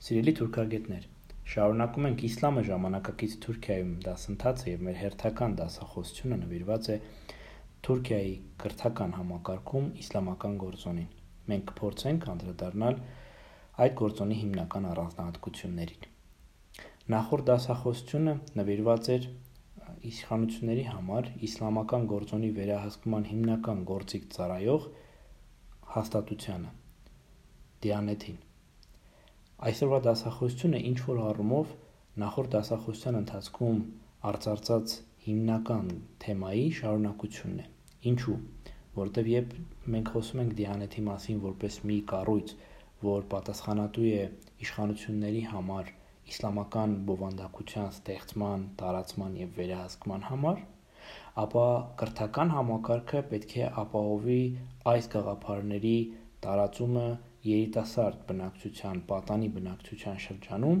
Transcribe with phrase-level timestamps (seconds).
[0.00, 1.02] Սիրելի թուրքագետներ,
[1.52, 6.96] շարունակում ենք իսլամը ժամանակակից Թուրքիայում դասընթացը եւ մեր հերթական դասախոսությունը նվիրված է
[7.88, 8.32] Թուրքիայի
[8.64, 11.12] կրթական համակարգում իսլամական գործոնին։
[11.52, 12.98] Մենք կփորձենք անդրադառնալ
[13.84, 16.10] այդ գործոնի հիմնական առանձնահատկություններին։
[17.20, 19.30] Նախորդ դասախոսությունը նվիրված էր
[20.10, 24.92] իշխանությունների համար իսլամական գործոնի վերահսկման հիմնական գործիք ծառայող
[25.96, 26.78] հաստատությանը՝
[27.84, 28.46] Դիանեթին։
[29.60, 31.72] Այսօրվա դասախոսությունը ինչ որ առումով
[32.20, 33.80] նախորդ դասախոսության ընթացքում
[34.30, 34.94] արծարծած
[35.24, 35.90] հիմնական
[36.24, 37.66] թեմայի շարունակությունն է։
[38.10, 38.36] Ինչու՞։
[38.96, 39.52] Որտեվ երբ
[39.94, 42.54] մենք խոսում ենք Դիանեթի մասին որպես մի կառույց,
[43.04, 44.24] որ պատասխանատու է
[44.64, 45.92] իշխանությունների համար
[46.30, 50.60] իսլամական բովանդակության ստեղծման, տարածման եւ վերահսկման համար,
[51.44, 51.66] ապա
[52.00, 54.42] կրթական համակարգը պետք է ապահովի
[54.94, 55.98] այս գաղափարների
[56.44, 57.08] տարածումը
[57.46, 60.80] երիտասարդ բնակչության, պատանի բնակչության շրջանում,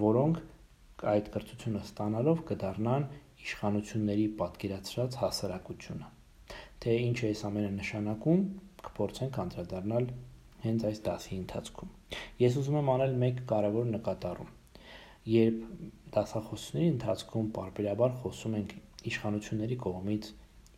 [0.00, 0.38] որոնք
[1.12, 3.04] այդ կրթությունը ստանալով կդառնան
[3.44, 6.08] իշխանությունների պատկերացրած հասարակությունը։
[6.80, 8.42] Թե ինչ է այս ամենը նշանակում,
[8.86, 10.10] կփորձենք անդրադառնալ
[10.64, 11.94] հենց այս դասի ընթացքում։
[12.40, 14.50] Ես ուզում եմ անել մեկ կարևոր նկատառում։
[15.30, 15.58] Երբ
[16.16, 18.76] դասախոսությունների ընթացքում parberabar խոսում ենք
[19.10, 20.30] իշխանությունների կողմից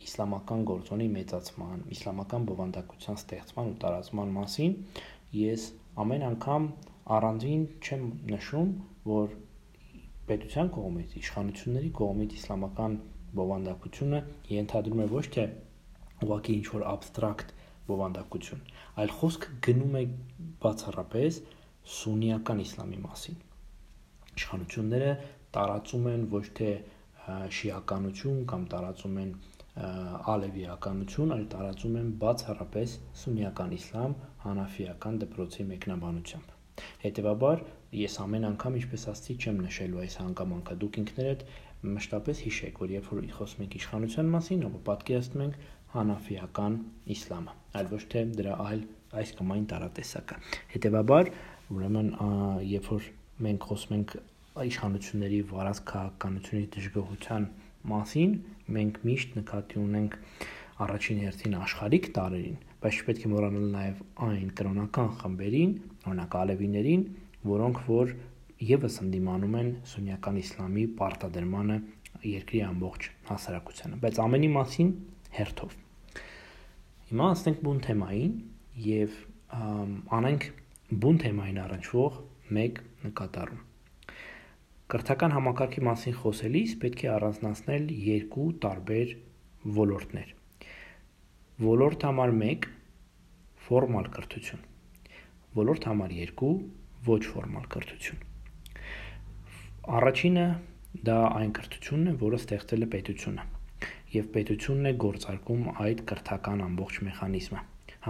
[0.02, 4.72] իսլամական գործոնի մեծացման, իսլամական բովանդակության ստեղծման ու տարածման մասին,
[5.36, 5.66] ես
[6.02, 6.68] ամեն անգամ
[7.16, 8.70] առանձին չեմ նշում,
[9.08, 9.34] որ
[10.28, 12.96] պետության կողմից, իշխանությունների կողմից իսլամական
[13.38, 14.20] բովանդակությունը
[14.52, 15.44] ենթադրում է ոչ թե
[16.22, 17.54] ուղղակի ինչ որ абստրակտ
[17.88, 18.60] բովանդակություն,
[19.02, 20.02] այլ խոսքը գնում է
[20.62, 21.40] բացառապես
[21.96, 23.40] սուննիական իսլամի մասին։
[24.32, 25.12] Իշխանությունները
[25.56, 26.70] տարածում են ոչ թե
[27.56, 29.32] շիականություն կամ տարածում են
[29.72, 36.50] ալևիականություն, այլ տարածում են բացառապես սուննիական իսլամ հանաֆիական դպրոցի մեկնաբանությամբ։
[37.04, 37.62] Հետևաբար
[37.96, 41.44] ես ամեն անգամ ինչպես ասացի չեմ նշելու այս հանգամանքը։ Դուք ինքներդ
[41.82, 45.56] մշտապես հիշեք, որ երբ որ խոսում ենք իշխանության մասին, ապա պատկերացնում ենք
[45.92, 46.76] հանաֆիական
[47.16, 48.84] իսլամը, այլ ոչ թե դրա այլ
[49.22, 50.36] այս կամ այն տարատեսակը։
[50.72, 51.32] Հետևաբար,
[51.72, 52.08] ուրեմն,
[52.72, 53.08] երբ որ
[53.46, 54.14] մենք խոսում ենք
[54.72, 57.46] իշխանությունների վարած քաղաքականությունի դժգոհության
[57.90, 58.34] մասին,
[58.76, 60.16] մենք միշտ նկատի ունենք
[60.82, 65.72] առաջին հերթին աշխարհիկ տարերին, բայց չպետք է մոռանալ նաև այն կրոնական խմբերին,
[66.02, 67.02] օրինակ ալևիներին,
[67.52, 68.14] որոնք որ
[68.62, 71.76] եւս ընդդիմանում են սուննիական իսլամի պարտադրմանը
[72.32, 74.92] երկրի ամբողջ հասարակությանը, բայց ամենի մասին
[75.38, 75.76] հերթով։
[77.12, 78.36] Հիմա ասենք բուն թեմային
[78.86, 79.18] եւ
[80.22, 80.48] անենք
[81.02, 82.18] բուն թեմային առնչվող
[82.56, 83.71] մեկ նկատառում։
[84.92, 89.12] Կրթական համակարգի մասին խոսելիս պետք է առանձնացնել երկու տարբեր
[89.76, 90.32] ոլորտներ.
[91.64, 92.66] Ոլորտ համար 1
[93.68, 94.66] ֆորմալ կրթություն։
[95.56, 96.50] Ոլորտ համար 2
[97.08, 98.20] ոչ ֆորմալ կրթություն։
[99.96, 100.44] Առաջինը
[101.08, 103.46] դա այն կրթությունն է, որը ստեղծել է պետությունը,
[104.12, 107.62] եւ պետությունն է գործարկում այդ կրթական ամբողջ մեխանիզմը՝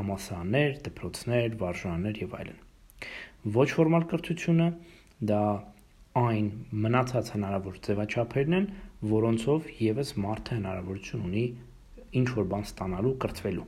[0.02, 2.58] համալսարաններ, դպրոցներ, վարժարաններ եւ այլն։
[3.62, 4.68] Ոչ ֆորմալ կրթությունը
[5.30, 5.44] դա
[6.20, 6.48] այն
[6.84, 8.66] մնացած հնարավոր ձևաչափերն են,
[9.12, 11.44] որոնցով եւս մարդը հնարավորություն ունի
[12.20, 13.64] ինչ որ բան ստանալու, կրթվելու։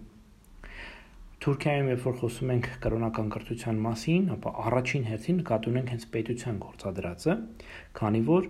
[1.44, 6.60] Թուրքիայում երբ որ խոսում ենք կրոնական կրթության մասին, ապա առաջին հերթին նկատի ունենք հենց պետության
[6.64, 7.34] գործադրածը,
[8.00, 8.46] քանի որ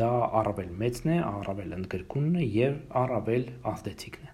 [0.00, 4.32] դա առավել մեծն է, առավել ընդգրկունն է եւ առավել ազդեցիկն է։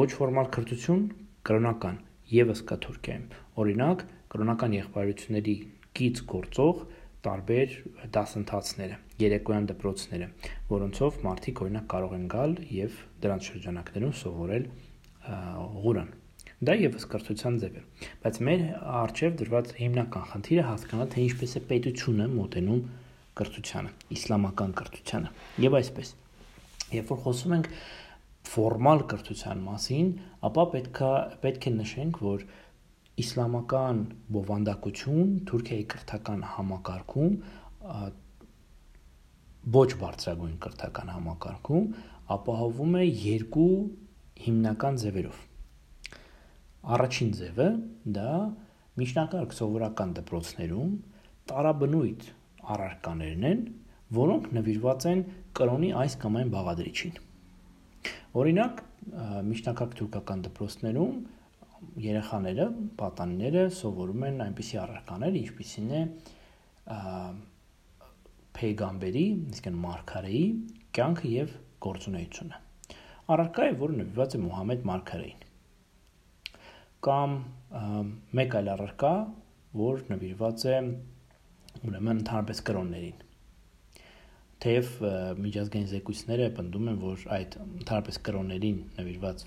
[0.00, 1.04] Ոչ ֆորմալ կրթություն
[1.50, 2.00] կրոնական
[2.30, 3.28] եւս կա Թուրքիայում։
[3.60, 5.56] Օրինակ, կրոնական եղբայրությունների
[6.00, 6.82] կից գործող
[7.24, 7.74] տարբեր
[8.14, 10.28] դասընթացները, երեկոյան դպրոցները,
[10.70, 14.66] որոնցով մարդիկ օրինակ կարող են գալ եւ դրանց շրջանակներում սովորել
[15.84, 16.10] Ղուրան։
[16.60, 17.82] Դա եւս կրթության ձև է,
[18.24, 18.62] բայց մեր
[19.00, 22.82] արժեվ դրված հիմնական խնդիրը հասկանալ թե ինչպես է պետությունը մոտենում
[23.40, 25.30] կրթությանը, իսլամական կրթությանը։
[25.64, 26.10] Եվ այսպես,
[26.96, 27.70] երբ որ խոսում ենք
[28.50, 30.10] ֆորմալ կրթության մասին,
[30.50, 31.10] ապա պետքա
[31.44, 32.44] պետք է նշենք, որ
[33.18, 34.00] իսլամական
[34.34, 37.36] բովանդակություն Թուրքիայի կրթական համակարգում
[39.76, 41.88] ոչ բարձրագույն կրթական համակարգում
[42.36, 43.72] ապահովում է երկու
[44.44, 45.40] հիմնական ձևերով։
[46.96, 47.68] Առաջին ձևը
[48.16, 48.34] դա
[49.00, 50.94] միջնակարգ սովորական դպրոցներում
[51.50, 52.24] տարաբնույթ
[52.74, 53.60] առարկաներն են,
[54.20, 55.20] որոնք նվիրված են
[55.60, 57.20] կրոնի այս կամ այն բաղադրիչին։
[58.40, 58.80] Օրինակ,
[59.50, 61.14] միջնակարգ թուրքական դպրոցներում
[62.04, 62.66] երեխաները,
[63.00, 66.02] պատանիները սովորում են այնպիսի առարկաներ, ինչպիսին է
[68.60, 69.24] Փեյգամբերի,
[69.54, 70.42] իսկն Մարգարեի
[70.98, 71.54] կյանքը եւ
[71.86, 72.60] գործունեությունը։
[73.30, 75.48] Առարկա է, որը նվիրված է Մուհամեդ Մարգարեին։
[77.06, 77.38] Կամ
[78.40, 79.14] մեկ այլ առարկա,
[79.80, 80.78] որ նվիրված է
[81.80, 83.26] ուրեմն ընդհանրապես կրոններին
[84.60, 84.88] թեև
[85.40, 89.44] միջազգային զեկույցները պնդում են, որ այդ ընդհանրապես կրոններին նվիրված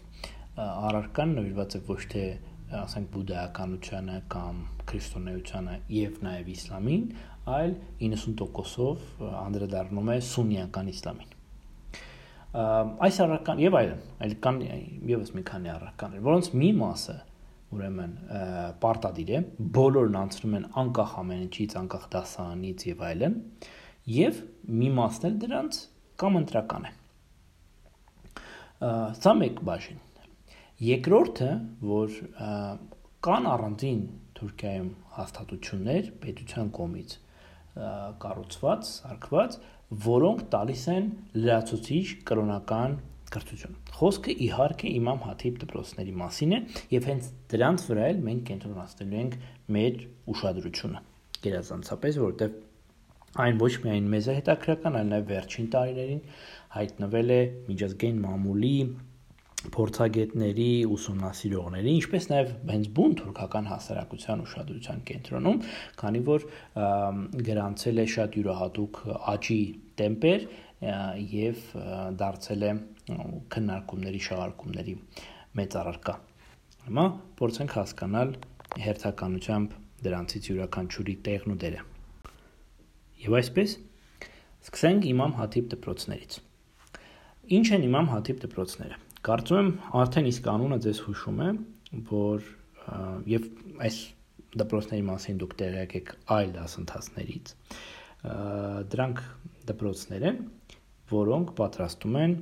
[0.62, 2.26] առարկան նվիրված է ոչ թե
[2.84, 7.06] ասենք բուդդայականությանը կամ քրիստոնեությանը եւ նաեւ իսլամին,
[7.54, 11.34] այլ 90%-ով անդրադառնում է սուննիական իսլամին
[12.54, 14.58] այս առարկան եւ այլն, այլ կան
[15.10, 17.16] եւս մի քանի առարկաներ, որոնց մի մասը
[17.74, 18.12] ուրեմն
[18.84, 19.40] պարտադիր է,
[19.78, 23.40] բոլորն անցնում են անկախ ամեն ինչից, անկախ դասարանից եւ այլն,
[24.14, 25.80] եւ մի մասն էլ դրանց
[26.22, 26.94] կամ ընտրական է։
[29.24, 30.02] Սա մեկ բաժին։
[30.82, 31.50] Երկրորդը,
[31.86, 32.16] որ
[33.24, 34.02] կան առանձին
[34.40, 37.16] Թուրքիայում հաստատություններ պետության կողմից
[38.24, 39.58] կառուցված, սարքված,
[40.08, 42.98] որոնք տալիս են լրացուցիչ կրոնական
[43.34, 46.60] կրթություն։ Խոսքը իհարկե Իմամ Հաթիբ դպրոցների մասին է,
[46.94, 49.40] եւ հենց դրանց վրա էլ մենք կենտրոնացնելու ենք
[49.78, 50.04] մեր
[50.34, 51.02] ուշադրությունը։
[51.44, 52.62] Գերազանցապես, որովհետեւ
[53.34, 56.20] Այն ոչ միայն մեզ է հետաքրական, այլ նաև վերջին տարիներին
[56.76, 57.38] հայտնվել է
[57.70, 58.74] միջազգային մամուլի
[59.72, 65.62] փորձագետների, ուսումնասիրողների, ինչպես նաև հենց բուն թուրքական հասարակության ուշադրության կենտրոնում,
[66.02, 66.46] քանի որ
[67.48, 69.00] գրանցել է շատ յուրահատուկ
[69.34, 69.62] աճի
[70.02, 70.46] տեմպեր
[71.34, 71.64] եւ
[72.20, 72.74] դարձել է
[73.54, 74.96] քննարկումների, շարարկումների
[75.60, 76.16] մեծ առարկա։
[76.84, 77.06] Հիմա
[77.40, 78.36] փորձենք հասկանալ
[78.84, 81.84] հերթականությամբ դրանցից յուրաքանչյուրի տեղն ու դերը։
[83.24, 83.78] Եվ այսպես
[84.68, 86.38] սկսենք Իմամ Հաթիբ դպրոցներից։
[87.60, 89.70] Ինչ են Իմամ Հաթիբ դպրոցները։ Կարծում եմ
[90.02, 91.50] արդեն իսկ անունը ձեզ հուշում է,
[92.10, 92.48] որ
[93.32, 93.46] եւ
[93.88, 94.00] այս
[94.60, 97.54] դպրոցների մասին դուք տեղյակ եք այլ դասընթացներից։
[98.94, 99.22] Դրանք
[99.70, 100.42] դպրոցներ են,
[101.14, 102.36] որոնք պատրաստում են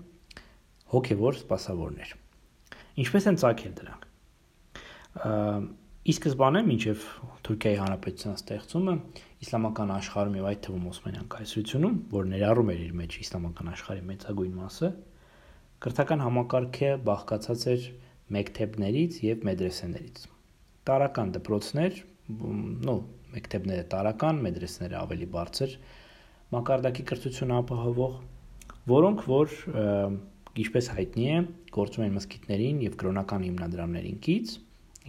[0.96, 2.16] հոգևոր սպասավորներ։
[3.02, 4.10] Ինչպես են ցակել դրանք։
[6.02, 7.02] Ի սկզբանե, մինչև
[7.46, 8.94] Թուրքիայի Հանրապետության ստեղծումը,
[9.46, 14.56] իսլամական աշխարհում եւ այդ թվում Օսմանյան կայսրությունում, որ ներառում էր իր մեջ իսլամական աշխարհի մեծագույն
[14.62, 14.90] մասը,
[15.82, 17.86] կրթական համակարգը բաղկացած էր
[18.36, 20.20] մեքթեբներից եւ մեդրեսեներից։
[20.86, 21.98] Տարական դպրոցներ,
[22.86, 22.96] նո,
[23.32, 25.74] մեքթեբները տարական, մեդրեսները ավելի բարձր
[26.54, 28.14] մակարդակի կրթություն ապահովող,
[28.94, 29.58] որոնք որ
[30.66, 31.42] ինչպես հայտնի է,
[31.74, 34.56] գործում են մսկիթներին եւ կրոնական հիմնադրամներին կից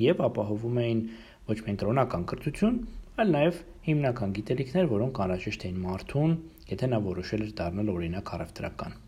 [0.08, 1.06] եւ ապահովում էին
[1.52, 2.82] ոչ միայն կրոնական կրթություն,
[3.20, 6.36] այլ նաև հիմնական գիտելիքներ, որոնք անհրաժեշտ էին մարդուն,
[6.72, 9.02] եթե նա որոշել էր դառնալ օրինակ առևտրական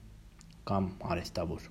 [0.71, 1.69] կամ արհեստավոր։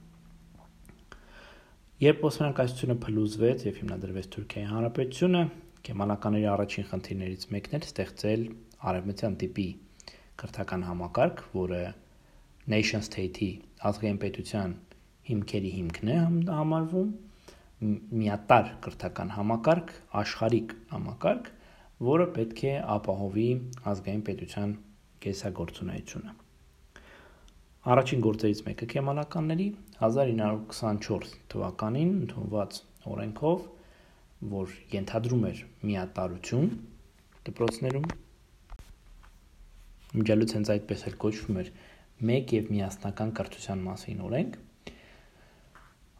[2.03, 5.43] Երբ Օսմանյան կայսրությունը փլուզվեց եւ հիմնադրվեց Թուրքիայի Հանրապետությունը,
[5.83, 8.43] Կեմալականների առաջին խնդիրներից մեկն էր ստեղծել
[8.91, 9.67] արևմտյան տիպի
[10.43, 11.81] կրթական համակարգ, որը
[12.73, 13.49] nation state-ի
[13.89, 14.75] ազգային պետության
[15.29, 16.17] հիմքերի հիմքն է
[16.59, 17.09] համարվում,
[18.23, 19.91] միատար կրթական համակարգ,
[20.23, 21.51] աշխարհիկ համակարգ,
[22.13, 23.49] որը պետք է ապահովի
[23.93, 24.77] ազգային պետության
[25.25, 26.42] կեսագործունեությունը։
[27.83, 29.65] Առաջին գործերից մեկը կեմալականների
[29.99, 32.77] 1924 թվականին ընդունված
[33.13, 33.65] օրենքով,
[34.53, 36.69] որ ենթադրում էր միատարություն
[37.49, 38.05] դպրոցներում,
[40.21, 41.73] միջալուց հենց այդպես էլ կոչվում էր
[42.31, 44.55] մեկ եւ միասնական կրթության մասին օրենք,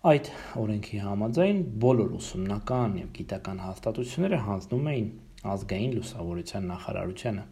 [0.04, 5.06] Այդ օրենքի համաձայն բոլոր ուսումնական եւ գիտական հաստատությունները հանձնում էին
[5.54, 7.46] ազգային լուսավորության նախարարությանը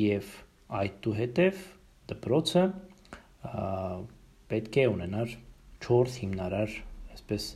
[0.00, 0.34] եւ
[0.82, 1.62] այդուհետեւ
[2.12, 2.64] դպրոցը
[4.52, 5.34] պետք է ունենար
[5.86, 6.76] 4 հիմնարար
[7.14, 7.48] այսպես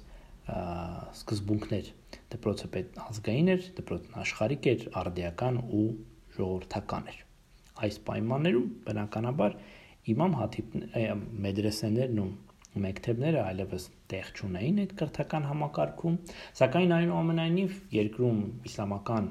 [1.21, 1.93] սկզբունքներ
[2.35, 5.87] դպրոցը պետք ազգային էր դպրոցն աշխարհիկ էր արդիական ու
[6.37, 7.23] ժողովրդական էր
[7.87, 9.57] այս պայմաններում բնականաբար
[10.13, 10.77] իմամ հաթիբ
[11.47, 12.29] մեդրեսեներն ու
[12.85, 16.17] մեքթեբները այլևս տեղ չունեին այդ կրթական համակարգում,
[16.61, 18.41] սակայն այնուամենայնիվ երկրում
[18.71, 19.29] իսլամական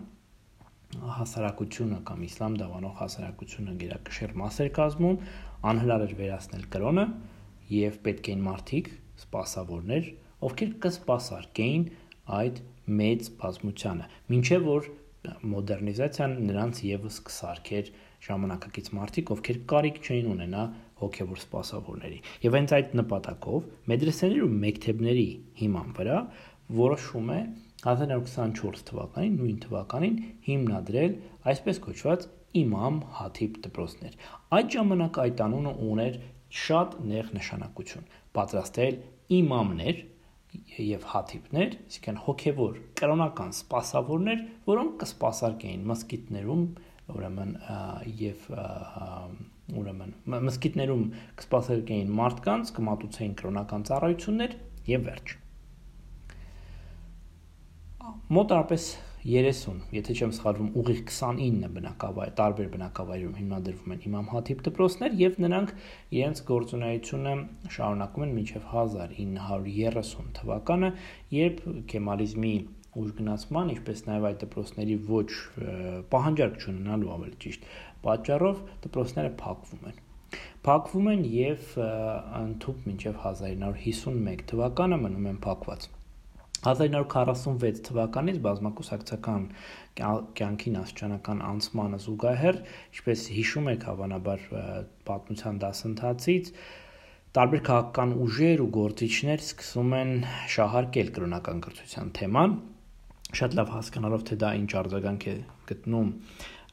[1.15, 5.17] հասարակությունը կամ իսլամ դավանող հասարակությունը գերակշիռ մաս էր կազմում,
[5.72, 7.05] անհնար էր վերացնել կրոնը
[7.75, 8.89] եւ պետք էին մարդիկ,
[9.25, 10.10] սպասավորներ,
[10.45, 11.86] ովքեր կսպասարկեին
[12.39, 12.62] այդ
[13.00, 14.89] մեծ բազմությանը, ինչեւ որ
[15.25, 17.91] մոդեռնիզացիան նրանց եւս կսարքեր
[18.25, 20.65] ժամանակակից մարդիկ, ովքեր կարիք չէին ունենա
[21.01, 25.25] հոգևոր սպասավորների։ Եվ հենց այդ նպատակով մեդրեսեների ու մեքթեբների
[25.62, 26.19] հիման վրա
[26.79, 27.39] որոշում է
[27.86, 31.17] 1924 թվականին, նույն թվականին հիմնադրել
[31.51, 34.17] այսպես կոչված Իմամ Հաթիբ դպրոցներ։
[34.57, 36.17] Այդ ժամանակ այդ անունը ուներ
[36.65, 39.00] շատ նեղ նշանակություն։ Պատրաստել
[39.39, 40.01] իմամներ
[40.85, 46.67] եւ հաթիբներ, այսինքն հոգեվոր կրոնական սպասավորներ, որոնք կսպասարկեին մսկիթներում,
[47.15, 47.55] ուրեմն
[48.21, 48.45] եւ
[49.81, 50.13] ուրեմն
[50.50, 51.07] մսկիթներում
[51.41, 54.55] կսպասարկեին մարդկանց, կմատուցեին կրոնական ծառայություններ
[54.95, 55.35] եւ վերջ
[58.35, 58.85] մոտարապես
[59.25, 65.39] 30, եթե չեմ սխալվում, ուղիղ 29 բնակավայր, տարբեր բնակավայրերում հիմնադրվում են Իմամ Հաթիբ դպրոցներ եւ
[65.46, 65.74] նրանք
[66.20, 67.34] իրենց գործունեությունը
[67.75, 70.91] շարունակում են մինչև 1930 թվականը,
[71.39, 71.65] երբ
[71.96, 72.55] կեմալիզմի
[72.96, 75.27] ուժգնացման, ինչպես նաև այդ դպրոցների ոչ
[76.13, 77.67] պահանջարկ չունենալու ավելի ճիշտ
[78.05, 80.01] պատճառով դպրոցները փակվում են
[80.65, 85.89] փակվում են եւ ընդཐུպ մինչեւ 1951 թվականը մնում են փակված
[86.65, 89.43] 1946 թվականից բազմակուսակցական
[89.95, 92.57] կյանքին աստիճանական անցմանը զուգահեռ,
[92.95, 94.48] ինչպես հիշում եք հավանաբար
[95.10, 96.51] պատմության դասընթացից,
[97.36, 100.12] տարբեր քաղաքական ուժեր ու գործիչներ սկսում են
[100.55, 102.57] շահարկել կրոնական կրթության թեման,
[103.36, 105.36] շատ լավ հասկանալով թե դա ինչ արձագանք է
[105.69, 106.12] գտնում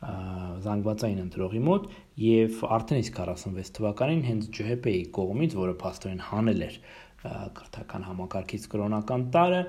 [0.02, 1.84] զանգվածային ընտրողի մոտ
[2.22, 6.78] եւ արդեն իսկ 46 թվականին հենց ջհՊ-ի կողմից, որը փաստորեն հանել էր
[7.22, 9.60] կրթական համակարգից կրոնական տարը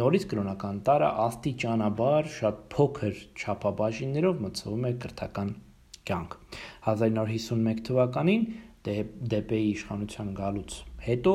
[0.00, 5.50] նորից կրոնական տարը աստիճանաբար շատ փոքր չափաբաժիններով մցվում է կրթական
[6.06, 6.36] կյանք
[6.92, 8.46] 1951 թվականին
[8.86, 10.76] ԴՊ-ի իշխանության գալուց
[11.06, 11.32] հետո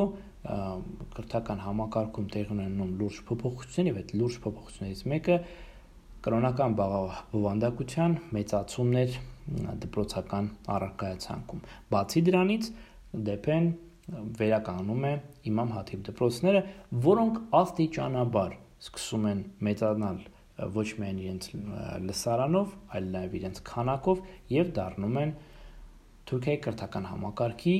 [1.17, 5.37] կրթական համակարգում տեղ ունենում լուրջ փոփոխություններ այդ լուրջ փոփոխություններից մեկը
[6.25, 9.19] կրոնական բովանդակության մեծացումներ
[9.83, 11.63] դպրոցական առարկայացանկում
[11.93, 12.67] բացի դրանից
[13.27, 13.69] ԴՊ-ն
[14.09, 15.13] վերականգնում է
[15.51, 16.61] Իմամ Հաթիբ դպրոցները,
[17.05, 20.21] որոնք աստիճանաբար սկսում են մեծանալ
[20.75, 21.47] ոչ միայն իրենց
[22.07, 25.33] լսարանով, այլ նաև իրենց քանակով եւ դառնում են
[26.31, 27.75] Թուրքիայի կրթական համակարգի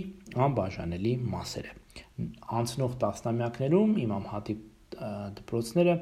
[0.46, 1.74] անբաժանելի մասերը։
[2.62, 4.68] Անցնող տասնամյակներում Իմամ Հատիբ
[5.42, 5.96] դպրոցները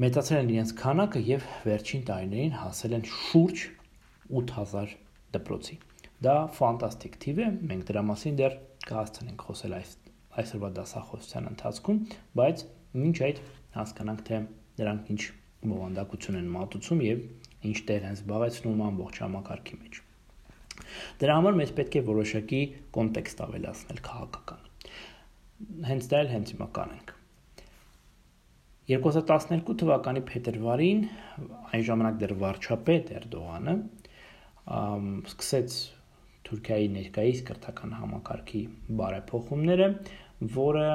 [0.00, 3.64] մեծացել են իրենց քանակը եւ վերջին տարիներին հասել են շուրջ
[4.40, 4.94] 8000
[5.34, 5.76] դպրոցի։
[6.24, 8.56] Դա ֆանտաստիկ թիվ է, մենք դրա մասին դեռ
[8.90, 9.92] կհասցնենք խոսել այս
[10.40, 11.98] այսօրվա դասախոսության ընթացքում,
[12.40, 12.64] բայց
[13.00, 13.40] մինչ այդ
[13.76, 14.40] հասկանանք թե
[14.80, 15.22] նրանք ինչ
[15.70, 17.24] բովանդակություն են մատուցում եւ
[17.70, 20.00] ինչ տեղ են զբաղեցնում ամբողջ համակարգի մեջ։
[21.20, 22.60] Դրա համար մեզ պետք է որոշակի
[22.96, 24.68] կոնտեքստ ավելացնել քաղաքական։
[25.90, 27.12] Հենց դա էլ հենց հիմա կանենք։
[28.90, 31.02] 2012 թվականի փետրվարին
[31.70, 33.74] այն ժամանակ դեռ վարչապետ Էրդողանը
[35.30, 35.76] սկսեց
[36.50, 38.60] Թուրքիայի ներկայիս կրթական համակարգի
[38.98, 39.86] բարեփոխումները,
[40.54, 40.86] որը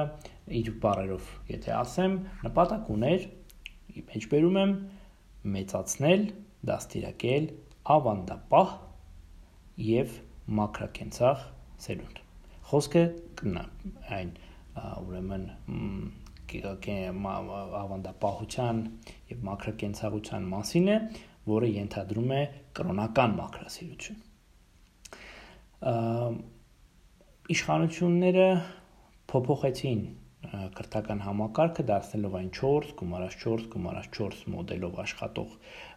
[0.58, 3.24] իր բարերով, եթե ասեմ, նպատակ ուներ,
[4.10, 4.74] մեջբերում եմ,
[5.54, 6.26] մեծացնել,
[6.70, 7.48] դաստիարակել
[7.96, 8.74] ավանդապահ
[9.86, 10.14] եւ
[10.60, 11.48] մակրակենցաղ
[11.86, 12.22] սերունդ։
[12.68, 13.06] Խոսքը
[14.18, 14.36] այն
[15.06, 15.48] ուրեմն
[17.80, 18.84] ավանդապահության
[19.32, 21.00] եւ մակրակենցաղության մասին է,
[21.56, 22.46] որը ենթադրում է
[22.76, 24.25] կրոնական մակրասիրություն
[27.56, 28.46] իշխանությունները
[29.30, 30.06] փոփոխեցին
[30.76, 35.54] կրթական համակարգը դարձնելով այն 4 գումարած 4 գումարած 4 մոդելով աշխատող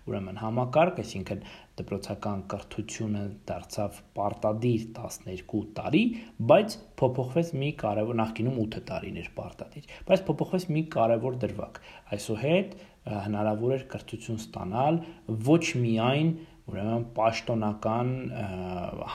[0.10, 1.44] ուրեմն համակարգ, այսինքն
[1.80, 6.04] դպրոցական կրթությունը դարձավ պարտադիր 12 տարի,
[6.52, 11.82] բայց փոփոխվեց մի կարևոր նախկինում 8 տարիներ պարտադիր, բայց փոփոխվեց մի կարևոր դրվագ։
[12.18, 12.78] Այսուհետ
[13.10, 15.04] հնարավոր էր կրթություն ստանալ
[15.50, 16.34] ոչ միայն
[16.70, 18.14] ուրեմն պաշտոնական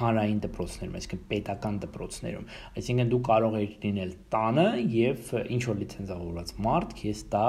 [0.01, 2.51] հանրային դպրոցներում, այսինքն պետական դպրոցներում։
[2.83, 4.69] Այսինքն դու կարող ես լինել տանը
[4.99, 7.49] եւ ինչ որ լիցենզավորված մարդ քեզ տա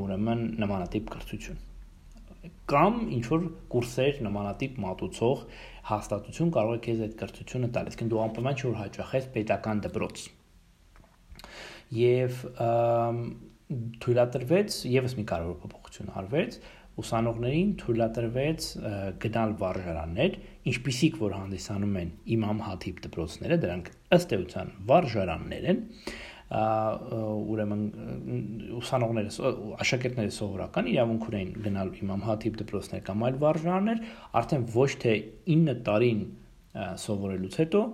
[0.00, 1.64] ուրեմն նմանատիպ կրթություն
[2.70, 5.42] կամ ինչ որ կուրսեր նմանատիպ մատուցող
[5.90, 10.24] հաստատություն կարող է քեզ այդ կրթությունը տալ, այսինքն դու անպայման չէ որ հաճախես պետական դպրոց։
[11.96, 12.40] Եվ
[14.02, 16.58] թույլատրվեց եւս մի կարևոր փոփոխություն արվեց,
[16.96, 18.68] ուսանողներին թույլատրվեց
[19.22, 20.38] գնալ վարժարաններ,
[20.72, 25.82] ինչպիսիք որ հանդիսանում են Իմամ Հաթիբ դպրոցները, դրանք ըստ էության վարժարաններ են,
[26.46, 27.84] ուրեմն
[28.80, 34.02] ուսանողները աշակերտները սովորական իրավունք ունեն գնալ Իմամ Հաթիբ դպրոցներ կամ այլ վարժարաններ,
[34.40, 35.14] արդեն ոչ թե
[35.52, 36.26] 9 տարին
[37.06, 37.86] սովորելուց հետո,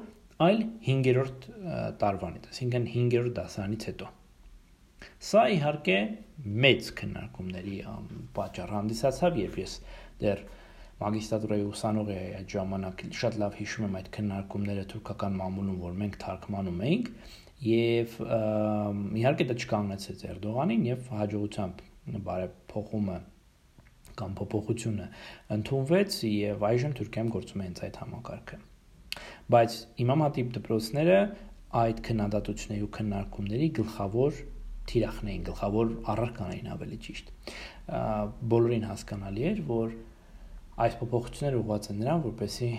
[0.43, 1.53] այլ 5-րդ
[2.03, 4.17] տարվանից, այսինքն 5-րդ դասարանից հետո
[5.29, 5.99] Սա իհարկե
[6.63, 7.77] մեծ քննարկումների
[8.39, 9.77] պատճառ հանդիսացավ, երբ ես
[10.23, 10.43] դեռ
[11.03, 16.19] մագիստրատուրայի ուսանող էի այդ ժամանակ շատ լավ հիշում եմ այդ քննարկումները թուրքական մամուլում, որ մենք
[16.23, 17.11] թարգմանում էինք
[17.63, 18.15] եւ
[19.23, 21.83] իհարկե դա չկանգնեցեց Էրդողանին եւ հաջողությամբ
[22.27, 23.19] բարեփոխումը
[24.19, 25.07] կամ փոփոխությունը
[25.57, 28.59] ընդունվեց եւ այժմ Թուրքիայում գործում է հենց այդ համակարգը։
[29.53, 31.21] Բայց Իմամ Հատիբ դպրոցները
[31.83, 34.43] այդ քննադատությունների ու քննարկումների գլխավոր
[34.91, 37.31] թիրախն էին գլխավոր առարական էին ավելի ճիշտ
[38.53, 39.95] բոլորին հասկանալի էր որ
[40.83, 42.71] այս փոփոխությունները ուղղված են նրան որպեսի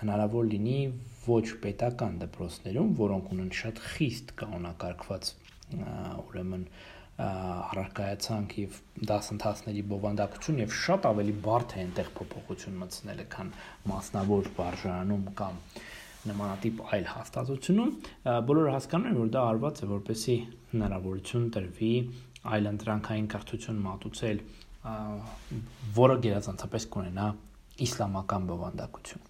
[0.00, 0.78] հնարավոր լինի
[1.26, 5.32] ոչ պետական դպրոցներում որոնք ունեն շատ խիստ կանոնակարգված
[6.26, 6.66] ուրեմն
[7.16, 13.52] առարկայացանք եւ դասընթացների բովանդակություն եւ շատ ավելի բարդ է այնտեղ փոփոխություն մտցնելը, քան
[13.92, 15.60] մասնավոր վարժանում կամ
[16.30, 17.92] նմանատիպ այլ հաստատությունում
[18.50, 20.36] բոլորը հասկանում են որ դա արված է որպեսի
[20.72, 21.92] հնարավորություն տրվի
[22.56, 24.42] այլ ընտրանքային կրթություն մատուցել
[25.96, 27.30] որը գերազանցապես կունենա
[27.86, 29.26] իսլամական բովանդակություն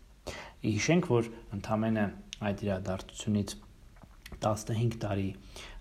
[0.66, 2.04] հիշենք որ ընդամենը
[2.50, 3.56] այդ իրադարձությունից
[4.42, 5.30] 15 տարի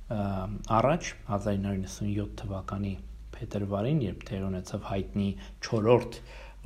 [0.05, 2.93] առաջ 1997 թվականի
[3.36, 5.29] փետրվարին, երբ տեղ ունեցավ հայտնի
[5.65, 6.19] 4-րդ,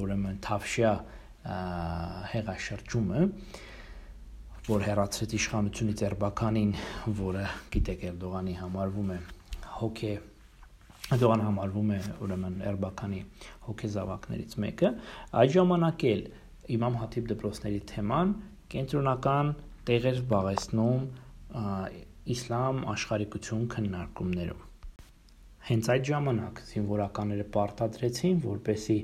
[0.04, 0.92] ուրեմն Թավշյա
[2.34, 3.24] հեղաշրջումը,
[4.70, 6.72] որ հերացրեց իշխանությունից Էրբականին,
[7.18, 9.16] որը գիտեք Էրդողանի համարվում է
[9.80, 10.12] հոգե
[11.16, 13.22] Էրդողանը համարվում է ուրեմն Էրբականի
[13.66, 14.92] հոգեզավակներից մեկը,
[15.42, 16.22] այդ ժամանակ էլ
[16.78, 18.34] Իմամ Հաթիբ դպրոցների թեման
[18.76, 19.50] կենտրոնական
[19.90, 21.08] տեղեր զբաղեցնում
[22.36, 24.68] իսլամ աշխարհիկություն քննարկումներում
[25.70, 29.00] հենց այդ ժամանակ զինվորականները պարտադրեցին, որպեսի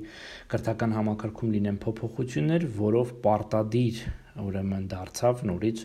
[0.54, 4.00] կրթական համակարգում լինեն փոփոխություններ, որով պարտադիր
[4.44, 5.84] ուրեմն դարձավ նորից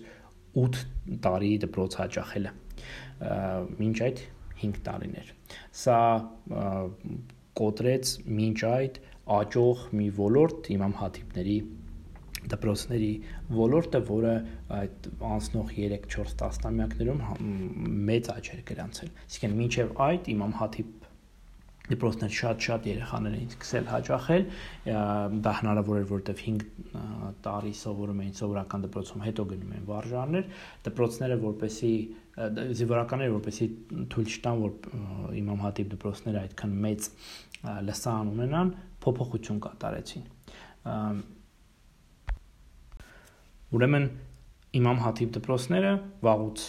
[0.60, 0.80] 8
[1.24, 2.52] տարի դպրոց հաճախելը։
[3.80, 4.22] Մինչ այդ
[4.62, 5.34] 5 տարիներ։
[5.82, 5.98] Սա
[7.60, 8.98] կոտրեց մինչ այդ
[9.40, 11.58] աճող մի ոլորտ իմամ հաթիբների
[12.50, 13.10] դպրոցների
[13.52, 14.34] ոլորտը, որը
[14.78, 17.20] այդ անցնող 3-4 տասնամյակներում
[18.10, 20.99] մեծ աճ էր գրանցել։ Իսկեն մինչև այդ իմամ Հաթիբ
[21.90, 24.44] դպրոցներ շատ-շատ երեխաներ էին սկսել հաճախել,
[25.46, 26.64] դա հնարավոր էր, որովհետև 5
[27.46, 30.44] տարի սովորում էին սովորական դպրոցում, հետո գնում էին վարժաններ,
[30.86, 31.92] դպրոցները որպեսի
[32.80, 33.66] զինվորականները որպեսի
[34.14, 34.72] թույլ չտան, որ
[35.40, 37.10] իմամ Հաթիբ դպրոցները այդքան մեծ
[37.90, 38.72] լսան ունենան,
[39.04, 40.24] փոփոխություն կատարեցին
[43.70, 44.06] Ուրեմն
[44.80, 45.90] Իմամ Հաթիբ դպրոցները
[46.26, 46.62] վաղուց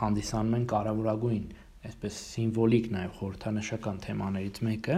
[0.00, 1.44] հանդիսանում են կարևորագույն
[1.88, 4.96] այսպես սիմվոլիկ նաև խորհրդանշական թեմաներից մեկը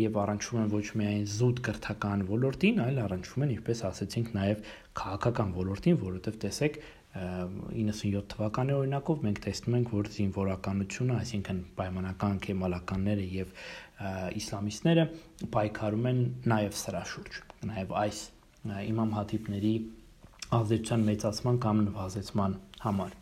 [0.00, 4.64] եւ առնչվում են ոչ միայն զուտ կրթական ոլորտին, այլ առնչվում են, ինչպես ասացինք, նաև
[4.98, 6.78] քաղաքական ոլորտին, որովհետեւ տեսեք
[7.14, 13.52] 97 թվականի օրինակով մենք տեսնում ենք, որ զինվորականությունը, այսինքն պայմանական կեմալականները եւ
[14.42, 15.04] իսլամիստները
[15.54, 17.38] պայքարում են նաև սրա շուրջ,
[17.70, 18.24] նաև այս
[18.90, 19.74] իմամ հաթիբների
[20.58, 23.14] ազդեցության մեծացման կամ նվազեցման համար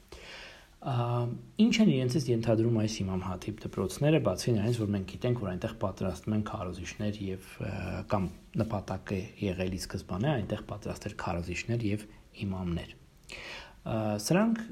[0.82, 5.74] ինչ են իրենցից ենթադրում այս իմամ հաթիբ դպրոցները բացի նրանից որ մենք գիտենք որ այնտեղ
[5.82, 7.50] պատրաստում են քարոզիչներ եւ
[8.10, 8.24] կամ
[8.62, 12.06] նպատակը եղելի սկզբանե այնտեղ պատրաստել քարոզիչներ եւ
[12.46, 12.96] իմամներ
[14.26, 14.64] սրանք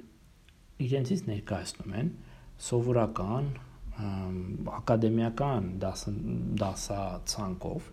[0.91, 2.11] իրենցից ներկայացնում են
[2.71, 3.47] սովորական
[4.81, 5.71] ակադեմիական
[6.65, 7.89] դասացանկով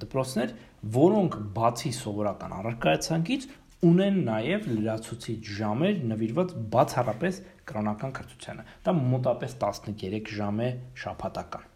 [0.00, 0.52] դպրոցներ,
[0.94, 3.46] որոնք բացի սովորական առարկայացանկից
[3.88, 10.68] ունեն նաև լրացուցիչ ժամեր նվիրված բացառապես կրոնական կրթությանը։ Դա մոտապես 13 ժամ է
[11.04, 11.70] շաբաթական։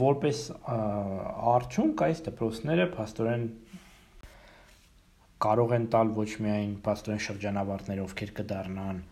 [0.00, 0.42] Որպես
[1.52, 3.44] արդյունք այս դպրոցները փաստորեն
[5.46, 9.02] կարող են տալ ոչ միայն փաստորեն շրջանավարտներ, ովքեր կդառնան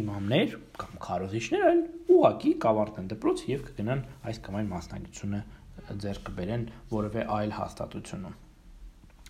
[0.00, 1.80] իմամներ կամ քարոզիչներ, այլ
[2.16, 5.40] ուղակի կավարտեն դպրոց եւ կգնան այս կամ այն մասնագիտությունը
[6.04, 8.38] ձեռք կբերեն որևէ այլ հաստատությունում։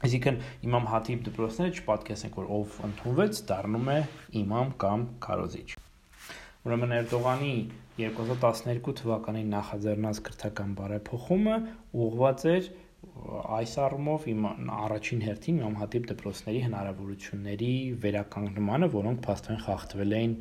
[0.00, 3.96] Այսինքն Իմամ Հաթիբ դպրոցները չպատկեսենք, որ ով ընդունվեց, դառնում է
[4.40, 5.66] իմամ կամ քարոզիչ։
[6.60, 7.50] Ուրեմն Էրդողանի
[8.00, 11.58] 2012 թվականի նախաձեռնած քրթական բարեփոխումը
[12.06, 12.70] ուղղված էր
[13.60, 17.70] այս առումով իմ առաջին հերթին Իմամ Հատիբ դպրոցների հնարավորությունների
[18.04, 20.34] վերականգնմանը, որոնք փաստորեն խախտվել էին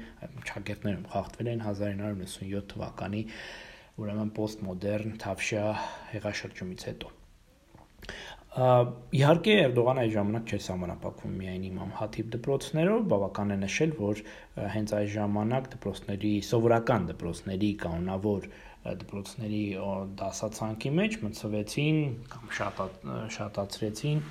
[0.49, 3.23] ճակերտներում, խախտվել էին 1997 թվականի
[3.99, 5.65] ուրեմն պոստմոդեռն Թավշյա
[6.15, 7.15] հեղաշրջումից հետո
[8.59, 14.21] Իհարկե Էրդողանը այդ ժամանակ չէր սահմանափակվում միայն Իմամ Հաթիբ դպրոցներով, բավական է նշել, որ
[14.73, 18.47] հենց այս ժամանակ դպրոցների սովորական դպրոցների կանոնավոր
[19.03, 19.61] դպրոցների
[20.23, 22.01] դասացանկի մեջ մցվեցին
[22.33, 22.81] կամ շատ
[23.37, 24.25] շատացրեցին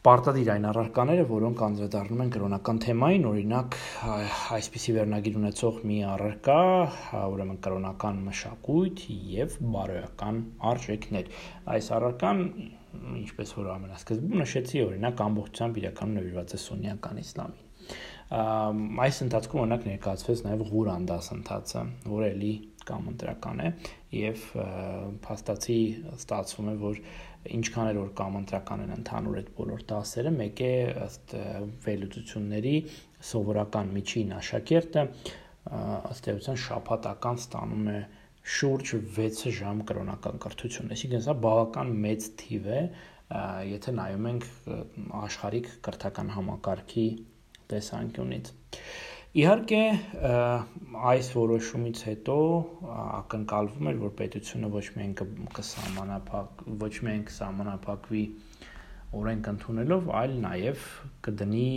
[0.00, 3.74] պարտադիր այն առարկաները, որոնք անդրադառնում են կրոնական թեմային, օրինակ
[4.56, 6.60] այսպիսի վերնագիր ունեցող մի առարկա,
[7.20, 9.02] ուրեմն կրոնական մշակույթ
[9.36, 10.40] եւ բարոյական
[10.72, 11.28] արժեքներ։
[11.76, 12.40] Այս առարկան,
[13.20, 17.68] ինչպես որ ամենասկզբում նշեցի, օրինակ ամբողջությամբ իրականում նվիրված է սուննիական իսլամին
[18.30, 22.50] այս ընթացքում օրինակ ներկայացվեց նաև Ղուրան դասընթացը, որը էլի
[22.86, 23.70] կամ ընտրական է
[24.14, 24.44] եւ
[25.24, 25.78] փաստացի
[26.14, 27.00] ստացվում է, որ
[27.58, 30.72] ինչքան էլ որ կամ ընտրական են ընդհանուր այդ բոլոր դասերը, մեկ է
[31.08, 31.34] ըստ
[31.86, 32.76] վերլուծությունների
[33.30, 35.04] սովորական միջին աշակերտը
[36.14, 37.98] ըստ էության շաբաթական ստանում է
[38.48, 42.80] շուրջ 6 ժամ կրոնական կրթություն։ Այսինքն սա բավական մեծ թիվ է,
[43.70, 44.46] եթե նայում ենք
[45.20, 47.06] աշխարհիկ կրթական համակարգի
[47.70, 48.52] տեսանկյունից։
[49.40, 49.82] Իհարկե
[51.10, 52.36] այս որոշումից հետո
[52.94, 55.12] ակնկալվում էր, որ պետությունը ոչ միայն
[55.58, 58.24] կսահմանափակ ոչ միայն կսահմանափակվի
[59.20, 60.88] օրենք ընդունելով, այլ նաև
[61.28, 61.70] կդնի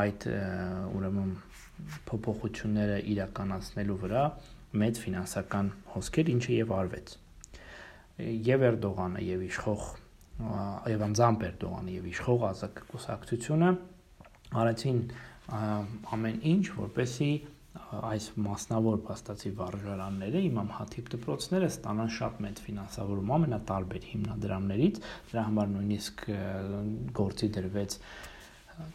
[0.00, 0.28] այդ
[0.98, 1.32] ուրեմն
[2.10, 4.26] փոփոխությունները իրականացնելու վրա
[4.82, 7.14] մեծ ֆինանսական հոսքեր, ինչը եւ արվեց։
[8.48, 9.86] Եվ Էրդողանը եւ իշխող
[10.94, 13.70] եւ անձամբ Էրդողանը եւ իշխող ազգ կուսակցությունը
[14.64, 15.00] արեցին
[16.14, 17.30] ամեն ինչ, որպեսի
[17.74, 25.72] այս մասնավոր փաստացի վարժարանները Իմամ Հաթիբ դպրոցները ստանան շատ մեծ ֆինանսավորում ամենատարբեր հիմնադրամներից, դրա համար
[25.74, 26.24] նույնիսկ
[27.18, 27.98] գործի դրվեց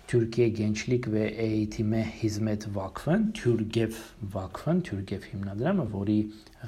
[0.07, 3.91] Türkiye Gençlik ve Eğitime Hizmet Vakfın, Türgev
[4.33, 6.17] Vakfın, Türgev հիմնադրամը, որի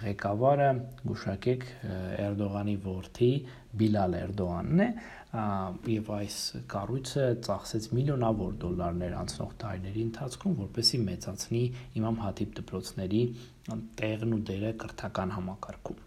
[0.03, 0.67] ղեկավարը
[1.09, 1.65] գուշակեք
[2.25, 3.31] Էրդողանի որդի
[3.81, 4.87] Բիլալ Էրդողանն է,
[5.95, 6.37] եւ այս
[6.71, 11.65] կառույցը ծախսեց միլիոնավոր դոլարներ անցնող տարիների ընթացքում, որպեսզի մեծացնի
[12.01, 13.25] Իմամ Հատիբ դպրոցների
[14.03, 16.01] տեղն ու դերը կրթական համակարգում։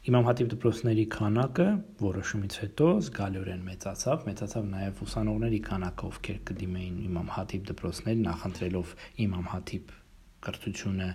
[0.00, 1.64] Իմամ Հատիբ դպրոցների քանակը
[2.00, 8.94] որոշումից հետո զգալիորեն մեծացավ, մեծացավ նաև ուսանողների քանակը, ովքեր կդիմեին Իմամ Հատիբ դպրոցներին, նախընտրելով
[9.26, 9.92] Իմամ Հատիբ
[10.46, 11.08] կրթությունը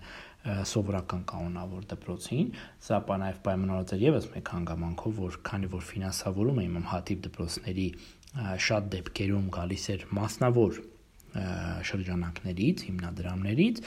[0.70, 2.52] սովորական կանոնավոր դպրոցին,
[2.86, 7.88] սա նաև պայմանավորված էր եւս մեկ հանգամանքով, որ քանի որ ֆինանսավորումը Իմամ Հատիբ դպրոցների
[8.70, 10.78] շատ դեպքերում գալիս էր մասնավոր
[11.90, 13.82] շրջանակներից, հիմնադրամներից,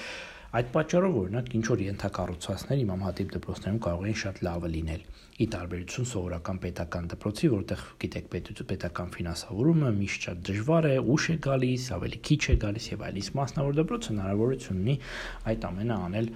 [0.49, 5.03] այդ պատճառով օրինակ ինչ որ ենթակառուցվածքներ Իմամ Հատիբ դպրոցներում կարող էին շատ լավը լինել
[5.39, 8.31] ի տարբերություն սովորական պետական դպրոցի, որտեղ գիտեք
[8.71, 13.21] պետական ֆինանսավորումը միշտ շատ դժվար է, ուշ է գալիս, ավելի քիչ է գալիս եւ այլն։
[13.23, 14.97] Իսկ մասնավոր դպրոցը հնարավորություն ունի
[15.53, 16.31] այդ ամենը անել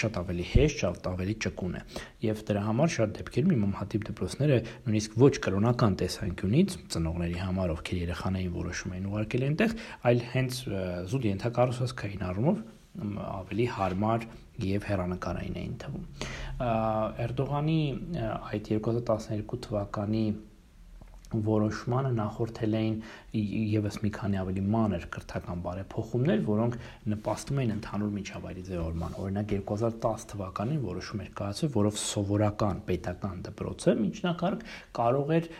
[0.00, 1.82] շատ ավելի հեշտ, շատ ավելի ճկուն է։
[2.30, 4.58] Եվ դրա համար շատ դեպքերում Իմամ Հատիբ դպրոցները
[4.88, 9.78] նույնիսկ ոչ կրոնական տեսանկյունից ծնողների համար, ովքեր երեխաներին որոշում էին ուղարկել այնտեղ,
[10.10, 10.60] այլ հենց
[11.12, 12.62] զուտ ենթակառուցվածքային առումով
[12.98, 14.28] ավելի հարմար
[14.66, 16.06] եւ հերանեկարային էին թվում։
[17.24, 17.80] Էրդողանի
[18.50, 20.24] այդ 2012 թվականի
[21.30, 22.96] որոշմանը նախորդել էին
[23.38, 26.78] եւս մի քանի ավելի մանր կրթական բարեփոխումներ, որոնք
[27.12, 33.96] նպաստում էին ընդհանուր միջավայրի ձևավորման։ Օրինակ 2010 թվականին որոշում էր կայացվել, որով սովորական պետական դպրոցը
[34.00, 34.66] միջնակարգ
[34.98, 35.50] կարող էր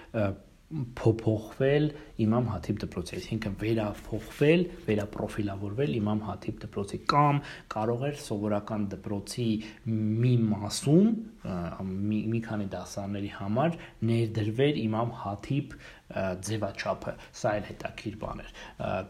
[0.70, 1.86] փոփոխվել
[2.22, 7.40] Իմամ Հաթիբ դպրոցի, այսինքն վերափոխվել, վերապրոֆիլավորվել Իմամ Հաթիբ դպրոցի կամ
[7.74, 9.46] կարող էր սովորական դպրոցի
[9.90, 11.08] մի մասում
[11.40, 13.78] մի, մի քանի դասարների համար
[14.10, 15.74] ներդրվել Իմամ Հաթիբ
[16.10, 18.52] ձևաչափը, սա էլ հետաքրիր բան էր։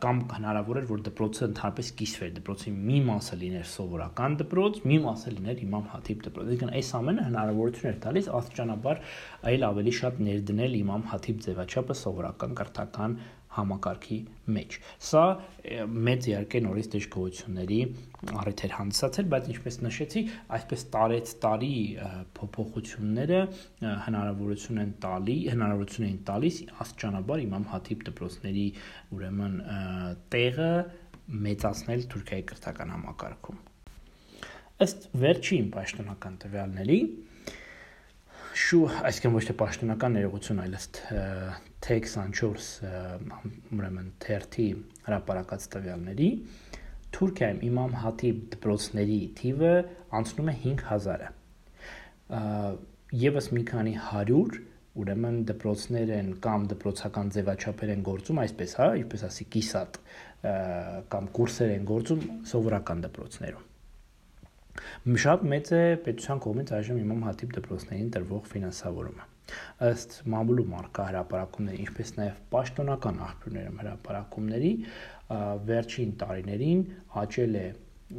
[0.05, 5.35] Կամ հնարավոր էր, որ դպրոցը ընդհանրապես կիսվեր, դպրոցի մի մասը լիներ սովորական դպրոց, մի մասը
[5.37, 9.03] լիներ Իմամ Հաթիբ դպրոց։ Այսինքն այս ամենը հնարավորություն էր տալիս աստիճանաբար
[9.51, 13.17] այլ ավելի շատ ներդնել Իմամ Հաթիբ ձևաչափը սովորական կրթական
[13.57, 14.17] համակարգի
[14.55, 15.23] մեջ։ Սա
[16.07, 17.79] մեծ իհարկե նորից դժգոհությունների
[18.41, 20.23] առիթ էր հանդիսացել, բայց ինչպես նշեցի,
[20.57, 21.73] այսպես տարեց տարի
[22.39, 23.41] փոփոխությունները
[24.07, 28.67] հնարավորություն են տալի, հնարավորություն են տալիս աստիճանաբար Իմամ Հաթիբ դպրոցների
[29.19, 29.57] ուրեմն
[30.35, 30.71] տեղը
[31.49, 33.59] մեծացնել Թուրքիայի կրթական համակարգում։
[34.81, 37.01] Ըստ վերջին պաշտոնական տվյալների
[38.61, 40.99] շու, այսինքն ոչ թե պաշտոնական ներողություն, այլ ըստ
[41.87, 42.67] Tech24
[43.77, 44.67] ուրեմն թերթի
[45.07, 46.29] հրապարակած տվյալների
[47.17, 49.73] Թուրքիայում Իմամ Հաթիբ դպրոցների թիվը
[50.21, 51.31] անցնում է 5000-ը։
[53.21, 54.61] Եվս մի քանի 100
[55.01, 59.99] ուրեմն դպրոցներ են կամ դպրոցական ձևաչափեր են գործում, այսպես, հա, ինչպես ասի, կիսատ
[61.15, 63.70] կամ կուրսեր են գործում սովորական դպրոցներում։
[65.25, 69.29] Շատ մեծ է պետության կողմից այժմ Իմամ Հաթիբ դպրոցներին տրվող ֆինանսավորումը
[69.87, 74.73] ըստ մամուլու մարկա հրապարակումների, ինչպես նաև պաշտոնական աղբյուրներում հրապարակումների
[75.71, 76.85] վերջին տարիներին
[77.23, 77.65] աճել է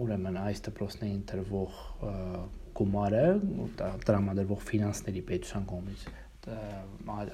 [0.01, 1.79] ուրեմն այս դպրոցներին տրվող
[2.81, 3.23] գումարը,
[4.07, 6.05] տրամադրվող ֆինանսների պետության կողմից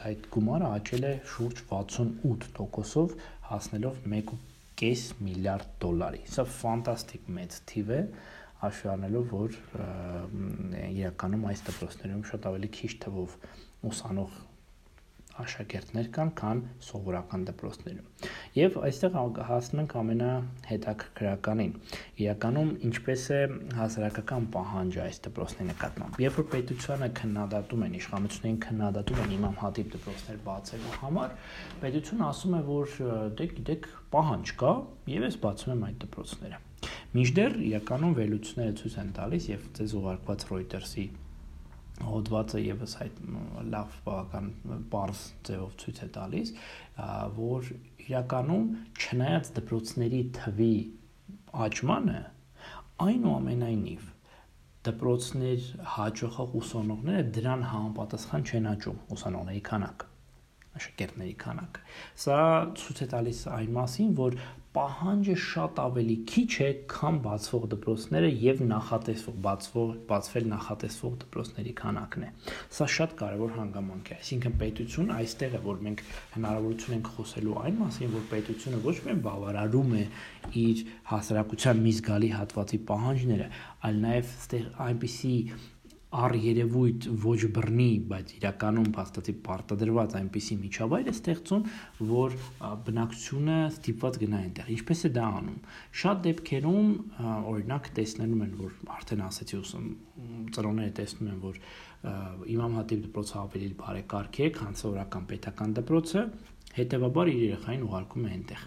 [0.08, 3.14] այդ գումարը աճել է շուրջ 68%-ով
[3.50, 8.02] հասնելով 1.5 միլիարդ դոլարի։ Սա ֆանտաստիկ մեծ թիվ է,
[8.64, 9.58] հաշվի առնելով, որ
[10.90, 13.36] իրականում այս դպրոցներում շատ ավելի քիչ թվով
[13.92, 14.38] ուսանող
[15.38, 19.18] աշակերտներ կան, քան սովորական դպրոցներում։ Եվ այստեղ
[19.50, 21.74] հասնում ենք ամենահետաքրքրականին։
[22.24, 23.42] Իրականում ինչպես է
[23.78, 29.92] հասարակական պահանջը այս դպրոցների նկատմամբ։ Երբ որ պետությանը քննադատում են, իշխանություններին քննադատում են Իմամ Հատիբ
[29.98, 31.36] դպրոցներ բացելու համար,
[31.86, 32.98] պետությունը ասում է, որ
[33.38, 34.74] դե գիտեք, պահանջ կա,
[35.18, 36.67] եւ ես բացում եմ այդ դպրոցները։
[37.18, 41.06] Մինչդեռ իրականում վերլուծությունները ցույց են տալիս եւ ձեզ ուղարկված Reuters-ի
[42.08, 43.22] հոդվածը եւս այդ
[43.74, 44.50] լավ բավական
[44.92, 46.52] բարձ ձևով ցույց է տալիս,
[47.38, 47.72] որ
[48.08, 48.68] իրականում
[49.02, 50.74] չնայած դպրոցների թվի
[51.68, 52.20] աճմանը,
[53.08, 54.06] այնուամենայնիվ
[54.88, 60.14] դպրոցներ հաջողող ուսանողները դրան համապատասխան չեն աճում ուսանողների քանակը
[60.78, 61.84] աշակերտների քանակը։
[62.24, 62.38] Սա
[62.78, 64.38] ցույց է տալիս այն մասին, որ
[64.78, 72.26] պահանջը շատ ավելի քիչ է, քան բացվող դպրոցները եւ նախատեսվող բացվող բացվել նախատեսվող դպրոցների քանակն
[72.28, 72.30] է։
[72.78, 76.04] Սա շատ կարեւոր հանգամանք է։ Այսինքն պետություն այստեղ է, որ մենք
[76.38, 80.04] հնարավորություն ենք խոսելու այն մասին, որ պետությունը ոչ միայն բավարարում է
[80.68, 83.50] իր հասարակության մի զգալի հատվածի պահանջները,
[83.88, 85.34] այլ նաեւ այստեղ այնպիսի
[86.08, 91.66] առ երևույթ ոչ բռնի, բայց իրականում փաստացի պարտադրված այնպիսի միջավայր է ստեղծում,
[92.12, 92.38] որ
[92.88, 95.60] բնակչությունը ստիպված գնա այնտեղ։ Ինչպես է դա անում։
[96.02, 96.94] Շատ դեպքերում
[97.52, 99.92] օրինակ տեսնելու են, որ արդեն ասացի ուսում
[100.56, 101.62] ծրոները տեսնում են, որ
[102.56, 106.26] Իմամ Հատիբ դպրոցը ավելի բարեկարգ է, քան սովորական պետական դպրոցը,
[106.78, 108.66] հետեւաբար իր երեխային ուղարկում է այնտեղ։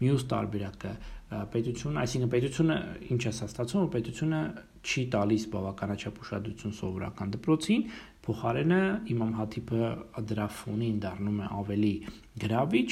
[0.00, 0.92] Մյուս տարբերակը
[1.30, 2.76] պետություն, այսինքն պետությունը
[3.14, 4.40] ինչ է ստացվում, որ պետությունը
[4.80, 7.84] չի տալիս բավականաչափ ուշադրություն սովորական դպրոցին,
[8.26, 8.80] փոխարենը
[9.14, 9.90] Իմամ Հաթիբը
[10.30, 11.92] դրա ֆոնին դառնում է ավելի
[12.44, 12.90] գրավիչ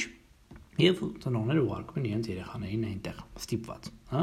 [0.79, 4.21] եւ ծնողները ուղարկում են իրենց երեխաներին այնտեղ ստիպված, հա։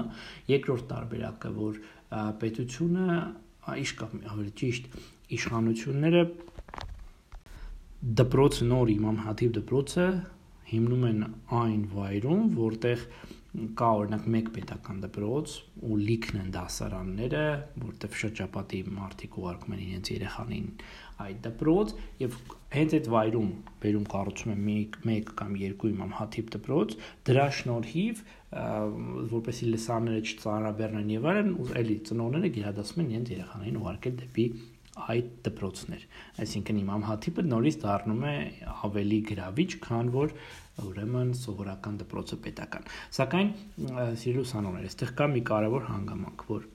[0.48, 1.80] Երկրորդ տարբերակը, որ
[2.40, 3.08] պետությունը
[3.84, 4.88] իշկա ավելի ճիշտ
[5.36, 6.22] իշխանությունները
[8.16, 10.06] դպրոց նոր Իմամ Հաթիբ դպրոցը
[10.70, 11.20] հիմնում են
[11.60, 13.04] այն վայրում, որտեղ
[13.56, 15.52] կա օրինակ մեկ պետական դպրոց
[15.88, 17.44] ու լիքն են դասարանները,
[17.86, 20.66] որտեղ շրջապատի մարդիկ ուղարկում են իրենց երեխանին
[21.24, 22.36] այդ դպրոց եւ
[22.76, 23.50] հենց այդ վայրում
[23.84, 26.96] բերում կառուցում են մեկ մեկ կամ երկու իմամ հաթիվ դպրոց
[27.30, 28.22] դրա շնորհիվ
[29.32, 34.46] որպեսի լսաները չծանրաբեռնեն եւ այլն ու էլի ծնողները գերադասում են իրենց երեխաներին ուղարկել դեպի
[34.96, 36.04] այդ դպրոցներ
[36.42, 38.36] այսինքն իմամ հաթիպը նորից դառնում է
[38.86, 40.32] ավելի գրավիչ քան որ
[40.86, 43.52] ուրեմն սովորական դպրոցը պետական սակայն
[44.22, 46.66] սիրելի ուսանողներ այստեղ կա մի կարևոր հանգամանք որ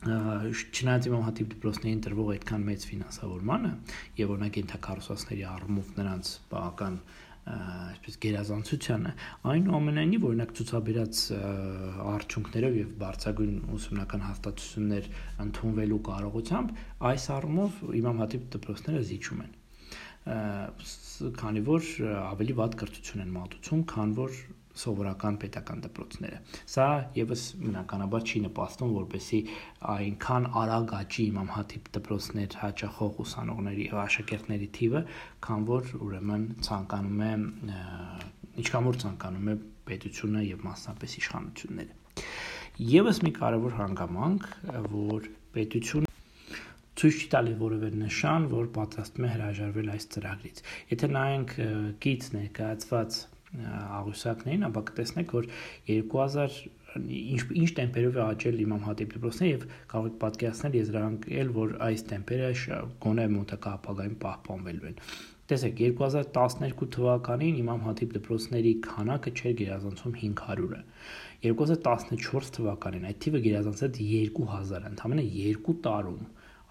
[0.00, 3.72] չնայած իմամ հատիվ դպրոցներին տրվող այդքան մեծ ֆինանսավորմանը
[4.20, 6.96] եւ օրինակ ենթակառուցվածքների առումով նրանց բավական
[7.50, 9.12] այսպես գերազանցությանը
[9.52, 11.22] այնուամենայնիվ օրինակ ցուցաբերած
[12.14, 15.08] արդյունքներով եւ բարձրագույն ուսումնական հաստատություններ
[15.46, 16.76] ընդունվելու կարողությամբ
[17.10, 19.56] այս առումով իմամ հատիբ դպրոցները զիջում են
[21.40, 21.86] քանի որ
[22.20, 24.34] ավելի վատ կրթություն են մատուցում, քան որ
[24.80, 26.38] սովորական պետական դպրոցները։
[26.74, 26.86] Սա
[27.18, 29.40] եւս բնականաբար չի նպաստում, որպեսի
[29.94, 35.02] այնքան արագ աճի Իմամ Հաթիբ դպրոցներ հաճախող ուսանողների աշակերտների թիվը,
[35.46, 37.32] քան որ ուրեմն ցանկանում է
[38.60, 39.56] ինչքան որ ցանկանում է
[39.90, 41.98] պետությունը եւ մասնապես իշխանությունները։
[42.90, 44.46] Եվս մի կարևոր հանգամանք,
[44.94, 46.08] որ պետությունը
[47.00, 51.54] ցույց չի տալի որևէ նշան, որ պատրաստվում է հրաժարվել այս ծրագրից։ Եթե նայենք
[52.04, 55.48] կից ներկայացված աղյուսակներին, ապա կտեսնեք, որ
[55.90, 56.58] 2000
[57.00, 62.04] ինչ ինչ տեմպերով է աճել Իմամ Հատիբ դպրոցը եւ կարող եք պատկերացնել եզրանքել, որ այս
[62.10, 62.48] տեմպերը
[63.04, 64.98] գոնե մոտակա ապագայում պահպանվելու են։
[65.50, 70.82] Տեսեք, 2012 թվականին Իմամ Հատիբ դպրոցների քանակը չէր գերազանցում 500-ը։
[71.46, 75.24] 2014 թվականին այդ թիվը գերազանցեց 2000, ընդամենը
[75.66, 76.22] 2 տարում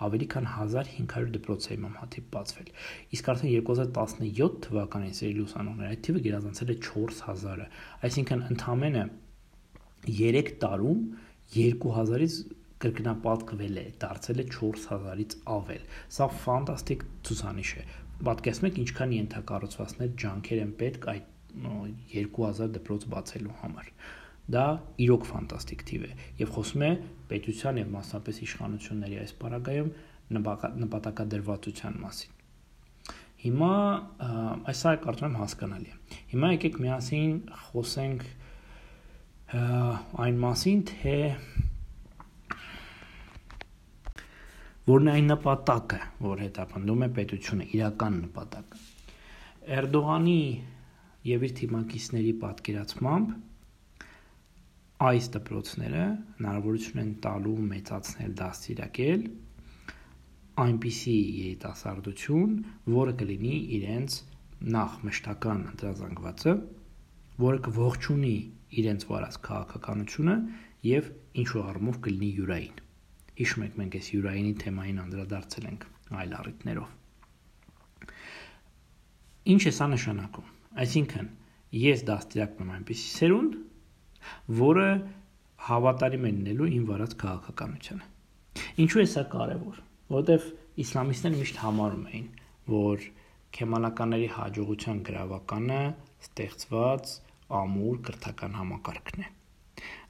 [0.06, 2.70] ավելի քան 1500 դպրոց է Իմամ Հաթիբ բացվել։
[3.18, 7.68] Իսկ արդեն 2017 թվականին սերելի ուսանողներ այդ թիվը գերազանցել է 4000-ը։
[8.10, 9.04] Այսինքն ընդամենը
[10.10, 11.02] 3 տարում
[11.56, 12.38] 2000-ից
[12.80, 15.84] կրկնապատկվել է, դարձել է 4000-ից ավել։
[16.16, 17.84] Սա ֆանտաստիկ ցուցանիշ է։
[18.30, 21.28] Պատկերացնեք ինչքան ենթակառուցվածքներ ջանքեր են պետք այդ
[22.14, 23.92] 2000 դպրոց բացելու համար
[24.50, 24.66] դա
[25.06, 26.92] իրոք ֆանտաստիկ թիվ է եւ խոսում է
[27.30, 29.90] պետության եւ մասնապես իշխանությունների այս պարագայում
[30.40, 32.36] նպատակադրվածության մասին։
[33.40, 33.74] Հիմա
[34.70, 37.36] այսա կարծում եմ հասկանալի է։ Հիմա եկեք միասին
[37.70, 38.26] խոսենք
[39.50, 41.16] այն մասին, թե
[44.90, 48.84] որն է այն նպատակը, որ հետապնդում է պետությունը, իրական նպատակը։
[49.80, 50.42] Էրդողանի
[51.30, 53.34] եւ իր թիմակիցների պատկերացմամբ
[55.00, 56.06] այս դպրոցները
[56.40, 59.22] հնարավորություն են տալու մեծացնել դաստիարակել
[60.60, 62.56] այնպիսի երիտասարդություն,
[62.96, 64.18] որը կլինի իրենց
[64.76, 66.56] նախ մշտական ընտրազանգվածը,
[67.46, 68.34] որը կողջունի
[68.82, 70.36] իրենց վարած քաղաքականությունը
[70.90, 71.08] եւ
[71.44, 72.84] ինչու առումով կլինի յուրային։
[73.40, 75.88] Հիշում եք մենք այս յուրայինի թեմային անդրադարձել ենք
[76.20, 76.90] այլ առիթներով։
[79.56, 80.52] Ինչ է սա նշանակում։
[80.84, 81.32] Այսինքն
[81.80, 83.54] ես դաստիարակում եմ այնպիսի սերունդ,
[84.60, 84.90] որը
[85.70, 88.06] հավատարիմ է լինելու ին վարած քաղաքականությանը։
[88.84, 89.82] Ինչու է սա կարևոր։
[90.20, 90.46] Որտեվ
[90.84, 92.30] իսլամիստները միշտ համարում էին,
[92.74, 93.10] որ
[93.58, 95.82] քեմալականների հաջողության գրավականը
[96.28, 97.12] ստեղծված
[97.60, 99.30] ամուր կրթական համակարգն է։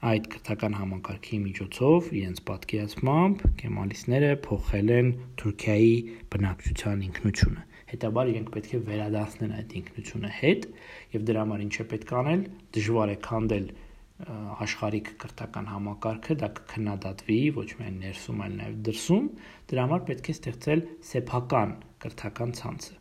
[0.09, 5.91] Այդ կրթական համակարգի միջոցով իրենց պատկերացմամբ կեմալիստները փոխել են Թուրքիայի
[6.35, 10.65] բնակչության ինքնությունը։ Հետաբար իրենք պետք է վերադարձնեն այդ ինքնությունը հետ
[11.15, 12.43] եւ դրա համար ինչ է պետք անել,
[12.77, 13.69] դժվար է քանդել
[14.19, 19.29] աշխարհիկ կրթական համակարգը, դա կքննադատվի ոչ միայն ներսում, այլ նաև դրսում,
[19.71, 21.71] դրա համար պետք է ստեղծել սեփական
[22.03, 22.97] կրթական ցանցը։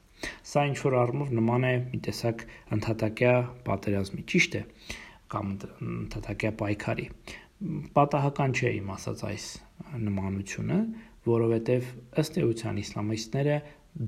[0.51, 2.45] Սա ինչ որ առումով նման է մի տեսակ
[2.79, 3.35] ընդհատակյա
[3.67, 4.63] պատերազմի, ճիշտ է,
[5.35, 5.53] կամ
[5.89, 7.07] ընդհատակյա պայքարի։
[7.99, 9.47] Պատահական չէ իմ ասած այս
[10.09, 10.79] նմանությունը,
[11.29, 13.57] որովհետև ըստ էության իսլամիստները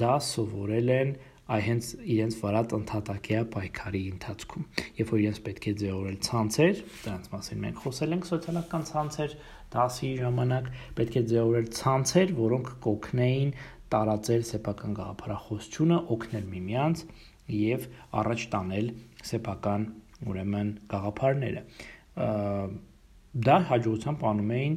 [0.00, 1.12] դա սովորել են
[1.50, 4.66] այ հենց իրենց վարած ընդհատակյա պայքարի ընթացքում
[5.00, 9.34] երբ որ իրենց պետք է ձևավորել ցանցեր դրանց մասին մենք խոսել ենք սոցիալական ցանցեր
[9.74, 13.50] դասի ժամանակ պետք է ձևավորել ցանցեր որոնք կօգնեին
[13.90, 17.04] տարածել սեփական գաղափարախոսությունը օգնել միմյանց
[17.50, 17.88] եւ
[18.20, 18.92] առաջ տանել
[19.30, 19.88] սեփական
[20.30, 21.62] ուրեմն գաղափարները
[23.50, 24.76] դա հաջողությամբ անում էին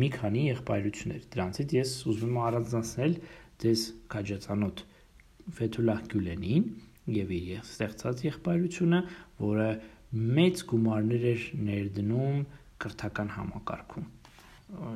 [0.00, 3.16] մի քանի եղբայրություններ դրանցից ես ուզում եմ առանձնացնել
[3.64, 3.80] դες
[4.12, 4.84] քաջացանոթ
[5.58, 6.66] Ֆեթուլահ Գյուլենին
[7.16, 9.00] եւ իր ստեղծած եղբայրությունը,
[9.42, 9.68] որը
[10.40, 12.42] մեծ գումարներ էր ներդնում
[12.84, 14.10] կրթական համակարգում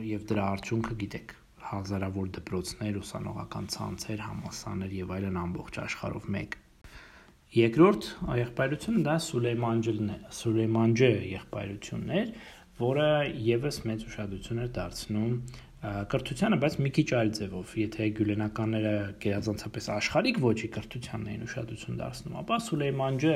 [0.08, 6.58] եւ դրա արդյունքը գիտեք հազարավոր դպրոցներ, ուսանողական ցանցեր, համասաներ եւ այլն ամբողջ աշխարհով մեկ
[7.54, 12.32] Երկրորդ եղբայրությունը դա Սուլեյմանջելն է, Սուլեյմանջե եղբայրությունն էր,
[12.80, 13.04] որը
[13.48, 15.36] եւս մեծ ուշադրություն էր դարձնում
[15.84, 18.92] կրթությանը, բայց մի քիչ այլ ձևով։ Եթե գյուլենականները
[19.24, 23.34] գերազանցապես աշխարհիկ ոչի կրթությանն էին ուշադրություն դարձնում, ապա Սուլեյմանջը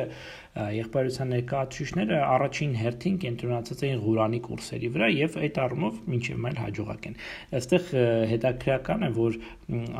[0.79, 7.09] եղբայրության ներկայացուցիչները առաջին հերթին կենտրոնացած էին Ղուրանի կուրսերի վրա եւ այդ առումով մինչեւ այլ հաջողակ
[7.09, 7.19] են։
[7.59, 7.93] Այստեղ
[8.33, 9.39] հետաքրական է, որ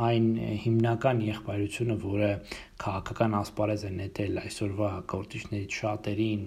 [0.09, 0.27] այն
[0.65, 2.31] հիմնական եղբայրությունը, որը
[2.79, 6.45] քաղաքական ասպարեզ է նետել այսօրվա գործիչներից շատերին,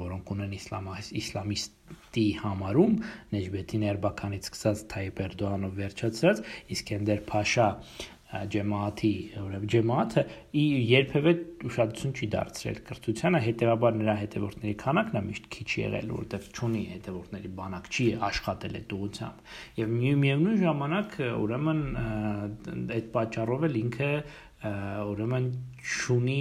[0.00, 0.90] որոնք ունեն իսլամ
[1.22, 2.98] իսլամիստի համարում,
[3.36, 6.44] Նեջբեդին Էրբականից սկսած Թայիպ Էրդողանով վերջացրած
[6.76, 7.70] Իսկենդեր Փաշա
[8.26, 10.22] ջեմաաթի ուրեմն ջեմաաթը
[10.58, 11.32] երբևէ
[11.68, 17.52] ուշադրություն չի դարձրել կրթությանը, հետեւաբար նրա հետևորդների քանակն է միշտ քիչ եղել, որովհետև ճունի հետևորդների
[17.60, 21.82] բանակ չի աշխատել այդ ուղությամբ։ Եվ միևնույն ժամանակ ուրեմն
[22.96, 24.10] այդ պատճառով էլ ինքը
[25.10, 25.48] ուրեմն
[25.96, 26.40] շունի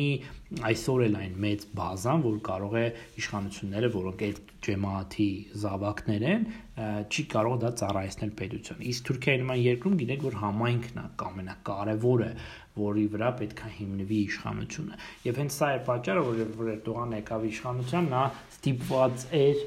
[0.69, 2.85] այսօր էլ այն մեծ բազան, որ կարող է
[3.21, 5.29] իշխանությունները, որոնք այդ ջեմաաթի
[5.65, 11.05] զավակներ են, չի կարող դա ծառայեցնել պետություն։ Իսկ Թուրքիայի նման երկրում գիտեք, որ համայնքն է
[11.25, 12.29] ամենակարևորը,
[12.75, 17.45] որի վրա պետք է հիմնվի իշխանությունը։ Եվ հենց սա է պատճառը, որ որ Էրդողան եկավ
[17.49, 18.23] իշխանության, նա
[18.55, 19.61] ստիպված էր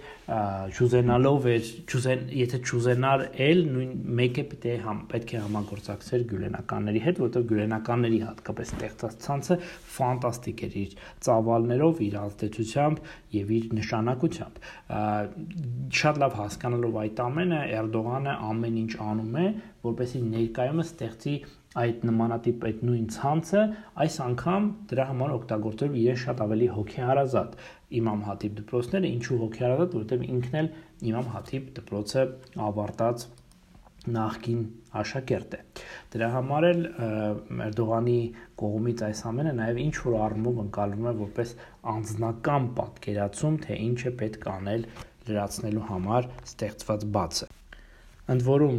[0.76, 7.02] ճուզենալով էր, ճուզեն, եթե ճուզենար էլ նույն մեկը պետք է համ պետք է համագործակցեր գյուլենականների
[7.06, 9.58] հետ, որովհետև գյուլենականների հատկապես ստեղծած ցանցը
[9.96, 13.02] ֆանտաստիկ էր իր ծավալներով, իր ազդեցությամբ
[13.38, 14.60] եւ իր նշանակությամբ։
[15.98, 19.46] Շատ լավ հասկանալով այդ ամենը Էրդողանը ամեն ինչ անում է,
[19.88, 21.34] որպեսզի ներկայումս ստեղծի
[21.78, 23.64] այդ նմանատիպ այդ նույն ցանցը
[24.04, 27.58] այս անգամ դրա համար օգտագործել իրեն շատ ավելի հոգեհարազատ
[27.98, 30.70] Իմամ Հաթիբ դպրոցները ինչու հոգեհարազատ որովհետև ինքն էլ
[31.12, 32.24] Իմամ Հաթիբ դպրոցը
[32.68, 33.26] ավարտած
[34.06, 34.60] նախքին
[34.98, 35.60] աշակերտ է։
[36.14, 36.82] Դրա համար էլ
[37.66, 38.18] Էրդողանի
[38.62, 41.54] կողմից այս ամենը նաև ինչ որ առումով ընկալվում է որպես
[41.92, 44.86] անձնական պատկերացում, թե ինչ է պետք անել
[45.28, 47.48] լրացնելու համար ստեղծված բացը։
[48.28, 48.78] Ընդ որում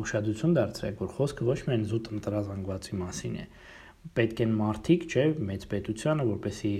[0.00, 3.46] ուշադրություն դարձրեք, որ խոսքը ոչ միայն զուտ ընտրազանգվածի մասին է։
[4.16, 6.72] Պետք են մարդիկ, չէ, մեծ պետությանը, որպեսի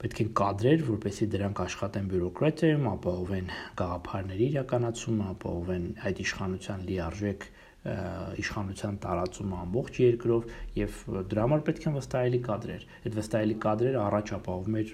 [0.00, 8.96] պետք են կադրեր, որպեսի դրանք աշխատեն բյուրոկրատիայում, ապահովեն գաղափարների իրականացումը, ապահովեն այդ իշխանության լիարժեք իշխանության
[9.00, 10.96] տարածումը ամբողջ երկրով եւ
[11.30, 14.90] դրա համար պետք են վստահելի կադրեր։ Այդ վստահելի կադրերը առաջ ապահովում էր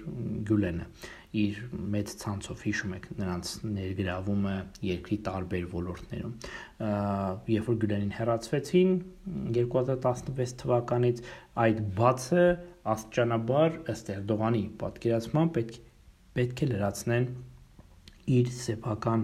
[0.47, 0.85] Գյուլենը
[1.41, 1.57] իր
[1.97, 4.55] մեծ ցանցով հիշում եք նրանց ներգրավումը
[4.87, 6.33] երկրի տարբեր ոլորտներում։
[7.57, 8.95] Երբ որ Գյուլենին հերացվեցին
[9.57, 11.21] 2016 թվականից
[11.67, 12.45] այդ բացը
[12.93, 15.77] աստիճանաբար ըստ Էրդողանի պատկերացման պետք
[16.37, 17.25] պետք է լրացնեն
[18.37, 19.23] իր սեփական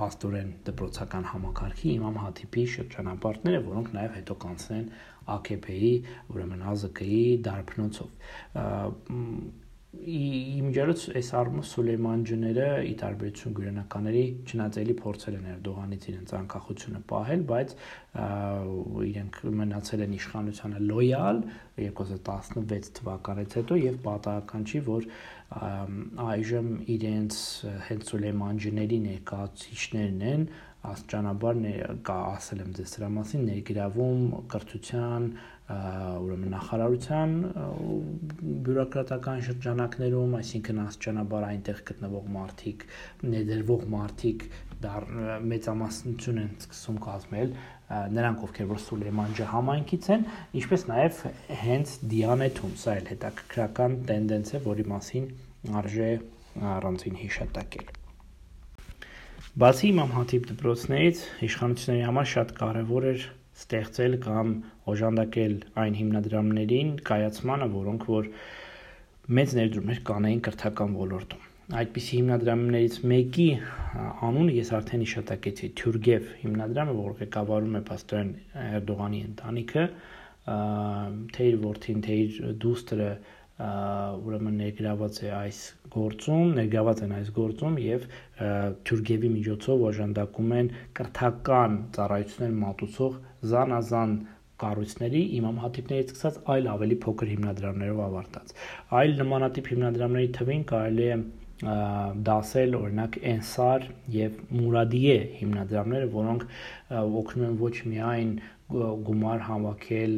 [0.00, 4.86] պաստորեն դպրոցական համակարգի Իմամ Հաթիփի շրջանապարտները, որոնք նաև հետո կանցնեն
[5.36, 5.92] AKP-ի,
[6.34, 8.08] ուրեմն ԱԶԿ-ի դարբնոցով
[9.90, 17.42] իմիջիալոց այս առումով Սուլեյման ջները ի տարբերություն գյուրանականների չնայած փորձել են Էրդողանից իրենց անկախությունը պահել,
[17.50, 17.74] բայց
[19.10, 21.42] իրենք մնացել են իշխանությանը լոյալ
[21.82, 25.10] 2016 թվականից հետո եւ պատահական չի, որ
[26.30, 27.42] այժմ իրենց
[27.90, 31.58] հենց Սուլեյման ջների ներկայացուցիչներն են աստիճանաբար
[32.08, 34.22] կա ասել եմ ձեզ սրա մասին ներգրավում
[34.54, 35.26] կրթության
[35.70, 37.34] ուրեմն նախարարության
[38.66, 42.82] բյուրոկրատական շրջանակներում, այսինքն աստիճանաբար այնտեղ գտնվող մարդիկ,
[43.34, 44.44] ներդրվող մարդիկ
[45.50, 47.54] մեծամասնություն են սկսում կազմել
[47.90, 50.26] նրանք ովքեր որ Սուլեյմանջա համայնքից են,
[50.60, 51.22] ինչպես նաև
[51.60, 55.26] հենց Դիանեթում, սա էլ հետաքրքրական տենդենց է, որի մասին
[55.80, 56.10] արժե
[56.70, 57.90] առանձին հիշատակել։
[59.60, 63.24] Բացի Իմամ Հաթիբ դպրոցներից իշխանությունների համար շատ կարևոր էր
[63.60, 64.56] ստեղծել կամ
[64.94, 65.54] օժանդակել
[65.84, 68.32] այն հիմնադրամներին կայացմանը, որոնք որ
[69.40, 73.44] մեծ ներդրումներ կանեին կրթական ոլորտում այդպիսի հիմնադրամներից մեկի
[74.26, 78.32] անունը ես արդեն հիշատակեցի Թյուրգև հիմնադրամը, որ ղեկավարում է Պաստորեն
[78.80, 79.84] Էրդողանի ընտանիքը,
[81.36, 83.10] թե իր որդին, թե իր դուստրը
[83.60, 85.60] ուրեմն ներգրաված է այս
[85.94, 88.06] գործում, ներգրաված են այս գործում եւ
[88.88, 93.18] Թյուրգևի միջոցով օժանդակում են կրթական ծառայություններ մատուցող
[93.52, 94.14] զանազան
[94.60, 98.56] կառույցների իմամ հատիպներից սկսած այլ ավելի փոքր հիմնադրամներով ավարտած։
[99.00, 101.20] Այլ նմանատիպ հիմնադրամների թվին կարելի է
[101.60, 106.46] դասել օրինակ Ensar եւ Muradiye հիմնադրամները, որոնք
[107.00, 108.32] օգնում են ոչ միայն
[108.70, 110.12] գումար հավաքել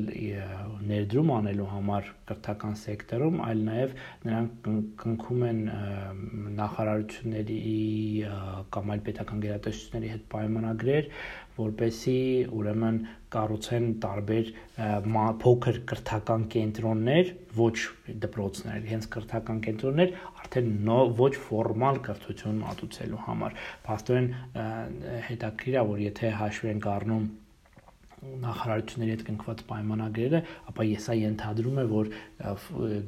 [0.89, 3.95] ներդրում անելու համար կրթական սեկտորում, այլ նաև
[4.29, 4.67] նրանք
[5.03, 5.63] կնքում են
[6.59, 7.61] նախարարությունների
[8.77, 11.09] կամ այլ պետական գերատեսչությունների հետ պայմանագրեր,
[11.57, 12.19] որպեսի
[12.61, 13.01] ուրեմն
[13.33, 14.53] կառուցեն տարբեր
[15.43, 17.77] փոքր կրթական կենտրոններ, ոչ
[18.25, 20.15] դպրոցներ, հենց կրթական կենտրոններ,
[20.53, 23.55] արդեն ոչ ֆորմալ կրթություն մատուցելու համար։
[23.87, 24.27] Փաստորեն
[25.29, 27.25] հետաքրքիր է, որ եթե հաշվի ենք առնում
[28.43, 30.41] նախարարությունների հետ կնքված պայմանագրերը,
[30.71, 32.11] ապա ես այ ենթադրում եմ, որ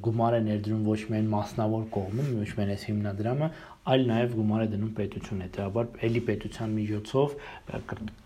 [0.06, 3.50] գումար է ներդրում ոչ միայն մասնավոր կողմում, ոչ միայն այս հիմնադրամը,
[3.94, 7.38] այլ նաև գումար է դնում պետությունը, հետեւաբար ելի պետության միջոցով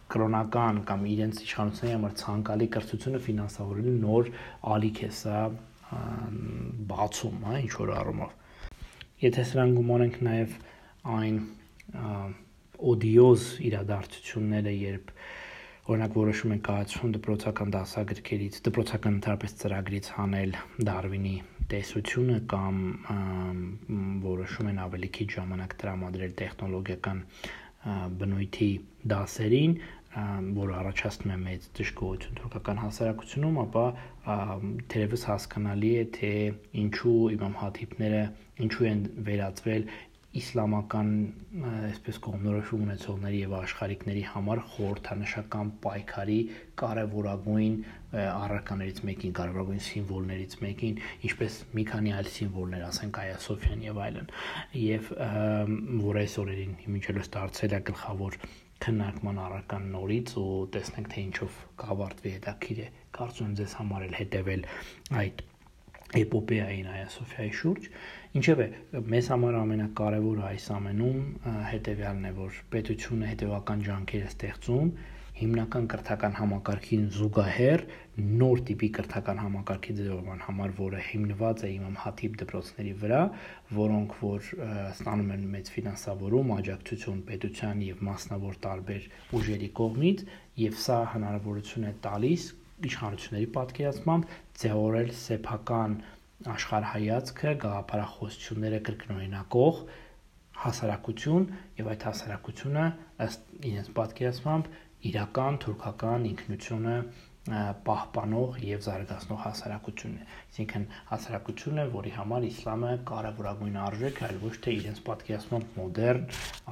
[0.08, 4.32] կրոնական կամ իրենց իշխանությունների համար ցանկալի կրթությունը ֆինանսավորելու նոր
[4.78, 5.38] ալիք է սա
[6.88, 8.36] բացում, հա, ինչ որ առումով։
[9.18, 10.52] Եթե սրան գումարենք նաև
[11.10, 11.38] այն
[12.78, 15.08] օդիոզ իրադարձությունները, երբ
[15.90, 20.54] օրինակ որոշում են կայացում դպրոցական դասագրքերից, դպրոցական ընդհանրապես ծրագրից հանել
[20.90, 21.34] Դարվինի
[21.72, 22.78] տեսությունը կամ
[24.28, 27.24] որոշում են ավելի քիչ ժամանակ տրամադրել տեխնոլոգիական
[28.22, 28.70] բնույթի
[29.14, 29.74] դասերին,
[30.58, 33.84] որը առաջացնում է մեծ դժգոհություն թուրքական հասարակությունում, ապա
[34.92, 36.32] թերևս հասկանալի է, թե
[36.84, 38.22] ինչու իմամ հաթիբները
[38.68, 39.88] ինչու են վերածվել
[40.38, 41.10] իսլամական
[41.88, 46.36] այսպես կողմնորոշում ունեցողների եւ աշխարհիկների համար խորհրդանշական պայքարի
[46.82, 47.78] կարևորագույն
[48.18, 54.32] առարկաներից մեկին, կարևորագույն սիմվոլներից մեկին, ինչպես մի քանի այլ սիմվոլներ, ասենք Այա Սոֆիան եւ այլն։
[54.84, 55.12] Եվ
[56.04, 58.40] որ այս օրերին հիմիջելս դարձել է գլխավոր
[58.84, 64.16] քննարկման առարկան նորից ու տեսնենք թե ինչով կավարտվի հետաքրիր է։ Կարծում եմ ձեզ համար էլ
[64.18, 64.66] հետեւել
[65.22, 65.42] այդ
[66.18, 67.88] էպոպեային Այա Սոֆիայի շուրջ
[68.38, 68.66] Ինչևէ,
[69.12, 71.20] մեզ համար ամենակարևորը այս ամենում
[71.68, 74.90] հետեւյալն է, որ պետությունը հետևական ջանքեր է ստեղծում
[75.38, 77.82] հիմնական կրթական համակարգին զուգահեռ
[78.40, 83.20] նոր տիպի կրթական համակարգի ձևավորման համար, որը հիմնված է Իմամ Հաթիբ դպրոցների վրա,
[83.78, 84.48] որոնք որ
[84.98, 89.06] ստանում են մեծ ֆինանսավորում, աջակցություն պետության եւ մասնավոր տարբեր
[89.38, 90.26] ուժերի կողմից,
[90.64, 92.48] եւ սա հնարավորություն է տալիս
[92.88, 95.96] իշխանությունների պատկերացմամբ ձևավորել սեփական
[96.58, 99.80] աշխարհայացքը, գաղափարախոսությունները կրկնօրինակող
[100.58, 101.44] հասարակություն
[101.78, 102.84] եւ այդ հասարակությունը
[103.26, 104.70] ըստ իրենց պատկերացմամբ
[105.06, 106.94] իրական թուրքական ինքնությունը
[107.48, 114.40] պահպանող եւ զարգացնող հասարակությունն է։ Այսինքն հասարակություն է, որի համար իսլամը կարևորագույն արժեք է, այլ
[114.42, 116.26] ոչ թե իրենց պատկերացմամբ մոդեռն,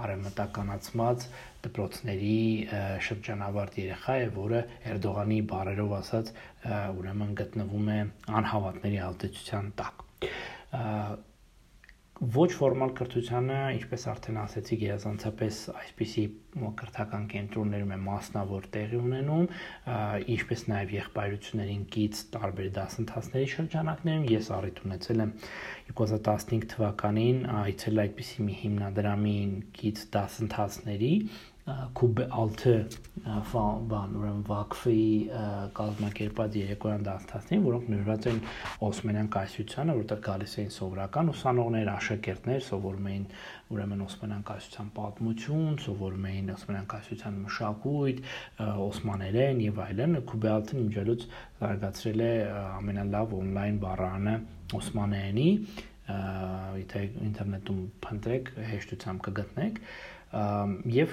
[0.04, 1.26] արևմտականացված
[1.66, 2.36] դպրոցների
[3.06, 4.60] շրջանավարտ երեխա է, որը
[4.92, 6.34] Էրդողանի բարերով ասած
[7.00, 8.00] ուրեմն գտնվում է
[8.42, 10.04] անհավատների ազդեցության տակ
[12.16, 16.22] ոչ ֆորմալ կրթությանը, ինչպես արդեն ասեցի, գերազանցապես այսպիսի
[16.80, 19.44] կրթական կենտրոններում է մասնավոր տեղի ունենում,
[20.36, 25.34] ինչպես նաև եղբայրություններին կից տարբեր դասընթացների շրջանակներում ես առիթ ունեցել եմ
[25.92, 31.12] 2015 թվականին այցել այդպիսի մի հիմնադրամին կից դասընթացների,
[31.66, 32.96] Կուբե 6
[33.90, 35.00] բան, ուրեմն Վակֆի
[35.74, 38.38] կազմակերպած երեկոյան դասթասներին, որոնք նվիրված են
[38.86, 43.26] Օսմանյան կայսրությանը, որտեղ գալիս էին սովորական ուսանողներ, աշակերտներ, սովորում էին
[43.74, 48.22] ուրեմն Օսմանյան կայսրության պատմություն, սովորում էին Օսմանյան կայսրության մշակույթ,
[48.86, 51.28] օսմաներեն եւ այլն։ Կուբե 6-ն իմջելուց
[51.66, 52.32] զարգացրել է
[52.78, 54.38] ամենալավ on-line բառանը
[54.76, 55.50] օսմաներենի,
[56.06, 59.80] եթե ինտերնետում փնտրեք, հեշտությամբ կգտնեք
[60.34, 61.12] եւ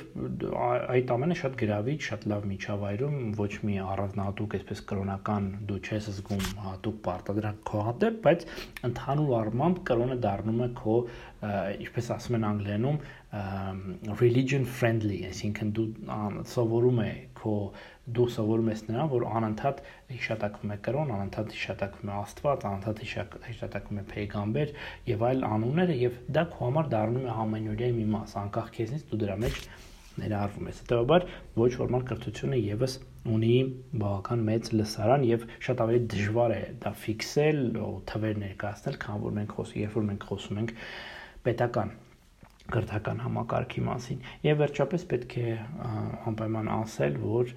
[0.63, 6.41] այդ ամենը շատ գրավիչ, շատ լավ միջավայրում ոչ մի առանձնահատուկ այսպես կրոնական դու չես զգում
[6.63, 8.45] հատուկ պարտադրանք քո հանդեպ, բայց
[8.89, 10.97] ընդհանուր առմամբ կրոնը դառնում է քո
[11.43, 12.99] ինչպես ասում են անգլերենում
[14.19, 15.85] religion friendly, այսինքն դու
[16.53, 17.55] սովորում է քո
[18.15, 19.81] դու սովորում ես նրան, որ անընդհատ
[20.13, 23.01] հիշատակվում է կրոն, անընդհատ հիշատակվում է Աստված, անընդհատ
[23.47, 24.75] հիշատակվում է Փեգամբեր
[25.13, 29.21] եւ այլ անունները եւ դա քո համար դառնում է ամենօրյա մի մաս, անկախ քեզնից դու
[29.23, 29.63] դրա մեջ
[30.13, 31.23] ներառվում ես։ Հետևաբար
[31.57, 32.97] ոչ ֆորմալ կրթությունը եւս
[33.33, 33.55] ունի
[34.03, 37.61] բավական մեծ լսարան եւ շատ ավելի դժվար է դա ֆիքսել
[38.11, 40.75] թվեր ներկայացնել, քան որ մենք խոսում, երբ որ մենք խոսում ենք
[41.43, 41.93] պետական
[42.73, 45.55] կրթական համակարգի մասին։ Եվ վերջապես պետք է
[46.31, 47.53] անպայման ասել, որ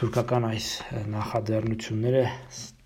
[0.00, 0.68] թուրքական այս
[1.14, 2.24] նախաձեռնությունները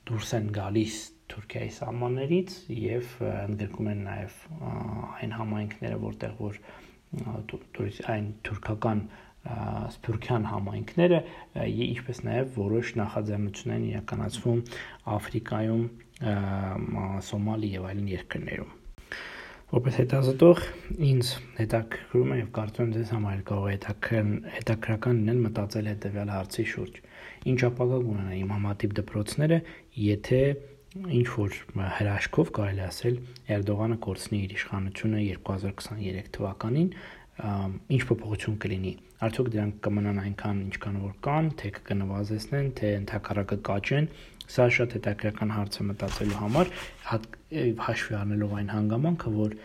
[0.07, 0.97] դուրս են գալիս
[1.27, 4.37] Թուրքիայի սահմաններից եւ ընդգրկում են նաեւ
[5.23, 6.61] այն համայնքները, որտեղ որ
[8.15, 9.03] այն թուրքական
[9.97, 11.21] սփյուռքյան համայնքները,
[11.91, 14.65] ինչպես նաև որոշ նախաձեռնություններ իրականացվում
[15.19, 15.87] Աֆրիկայում,
[17.31, 18.76] Սոմալի եւ այլն երկրներում։
[19.67, 20.61] Որպես հետազոտող
[21.03, 26.31] ինձ հետաքրքրում է եւ կարծում եմ ձեզ համար կարող է հետաքրքրան հետաքրական լինել մտածել հետեւյալ
[26.35, 27.01] հարցի շուրջ։
[27.51, 29.59] Ինչ ապագա կունենա իմ համատիպ դպրոցները,
[30.07, 30.41] եթե
[31.17, 31.59] ինչ որ
[31.97, 33.19] հրաշքով կարելի ասել
[33.57, 36.89] Էրդողանը կորցնի իր իշխանությունը 2023 թվականին,
[37.97, 38.93] ինչ փոփոխություն կլինի։
[39.27, 44.09] Արդյոք դրանք կմնան այնքան ինչքան որ կան, թե կնվազեցնեն, թե ընդհակառակը կաճեն։
[44.47, 46.73] Սա շատ հետաքրքրական հարց է մտածելու համար,
[47.87, 49.57] հաշվի առնելով այն հանգամանքը, որ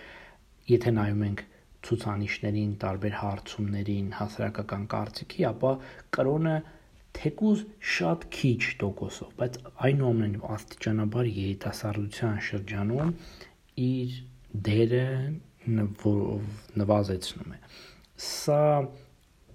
[0.72, 1.44] եթե նայում ենք
[1.82, 5.72] ցուցանիշներին, տարբեր հարցումներին, հասարակական կարծիքի, ապա
[6.18, 6.56] կրոնը
[7.18, 7.64] թեկուզ
[7.94, 9.58] շատ քիչ տոկոսով, բայց
[9.88, 13.16] այնուամենայնիվ աստիճանաբար երիտասարդության շրջանում
[13.86, 14.20] իր
[14.68, 15.08] դերը
[16.82, 17.60] նվազեցնում է։
[18.22, 18.62] Սա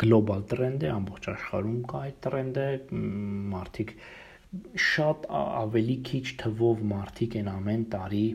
[0.02, 2.66] գլոբալ տրենդ է, ամբողջ աշխարհում կա այդ տրենդը,
[3.56, 3.92] մարդիկ
[4.88, 8.26] շատ ավելի քիչ թվով մարդիկ են ամեն տարի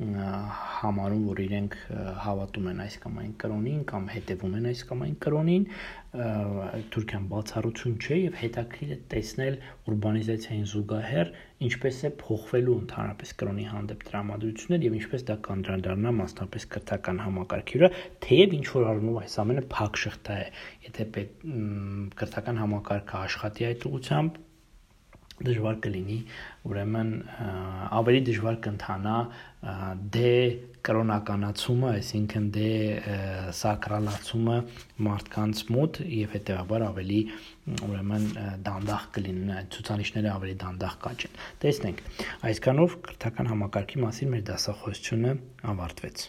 [0.00, 1.74] համարում, որ իրենք
[2.24, 5.66] հավատում են այս կամ այն կրոնին կամ հետևում են այս կամ այն կրոնին,
[6.94, 9.58] Թուրքիան բացառություն չէ եւ հետաքրիր է տեսնել
[9.92, 11.32] ուրբանիզացիային զուգահեռ
[11.68, 17.90] ինչպես է փոխվելու ընդհանրապես կրոնի հանդեպ տրամադրություններ եւ ինչպես դա կանդրադառնա մասնապես կրթական համակարգի վրա,
[18.24, 20.46] թեև ինչ որ առումով այս ամենը փակ շղթա է,
[20.88, 21.26] եթե
[22.24, 24.46] կրթական համակարգը աշխատի այդ ուղությամբ
[25.46, 26.16] դժվար կլինի,
[26.70, 27.12] ուրեմն
[28.00, 29.14] ավելի դժվար կընթանա
[30.16, 30.32] դե
[30.88, 32.70] կրոնականացումը, այսինքն դե
[33.60, 34.56] սակրալացումը
[35.06, 37.20] մարդկանց մոտ եւ հետեւաբար ավելի
[37.90, 38.26] ուրեմն
[38.68, 42.04] դանդաղ կլինեն ցուցանիշները ավելի դանդաղ կաճեն։ Տեսնենք,
[42.50, 45.38] այսքանով կրթական համակարգի մասին մեր դասախոսությունը
[45.74, 46.28] ավարտվեց։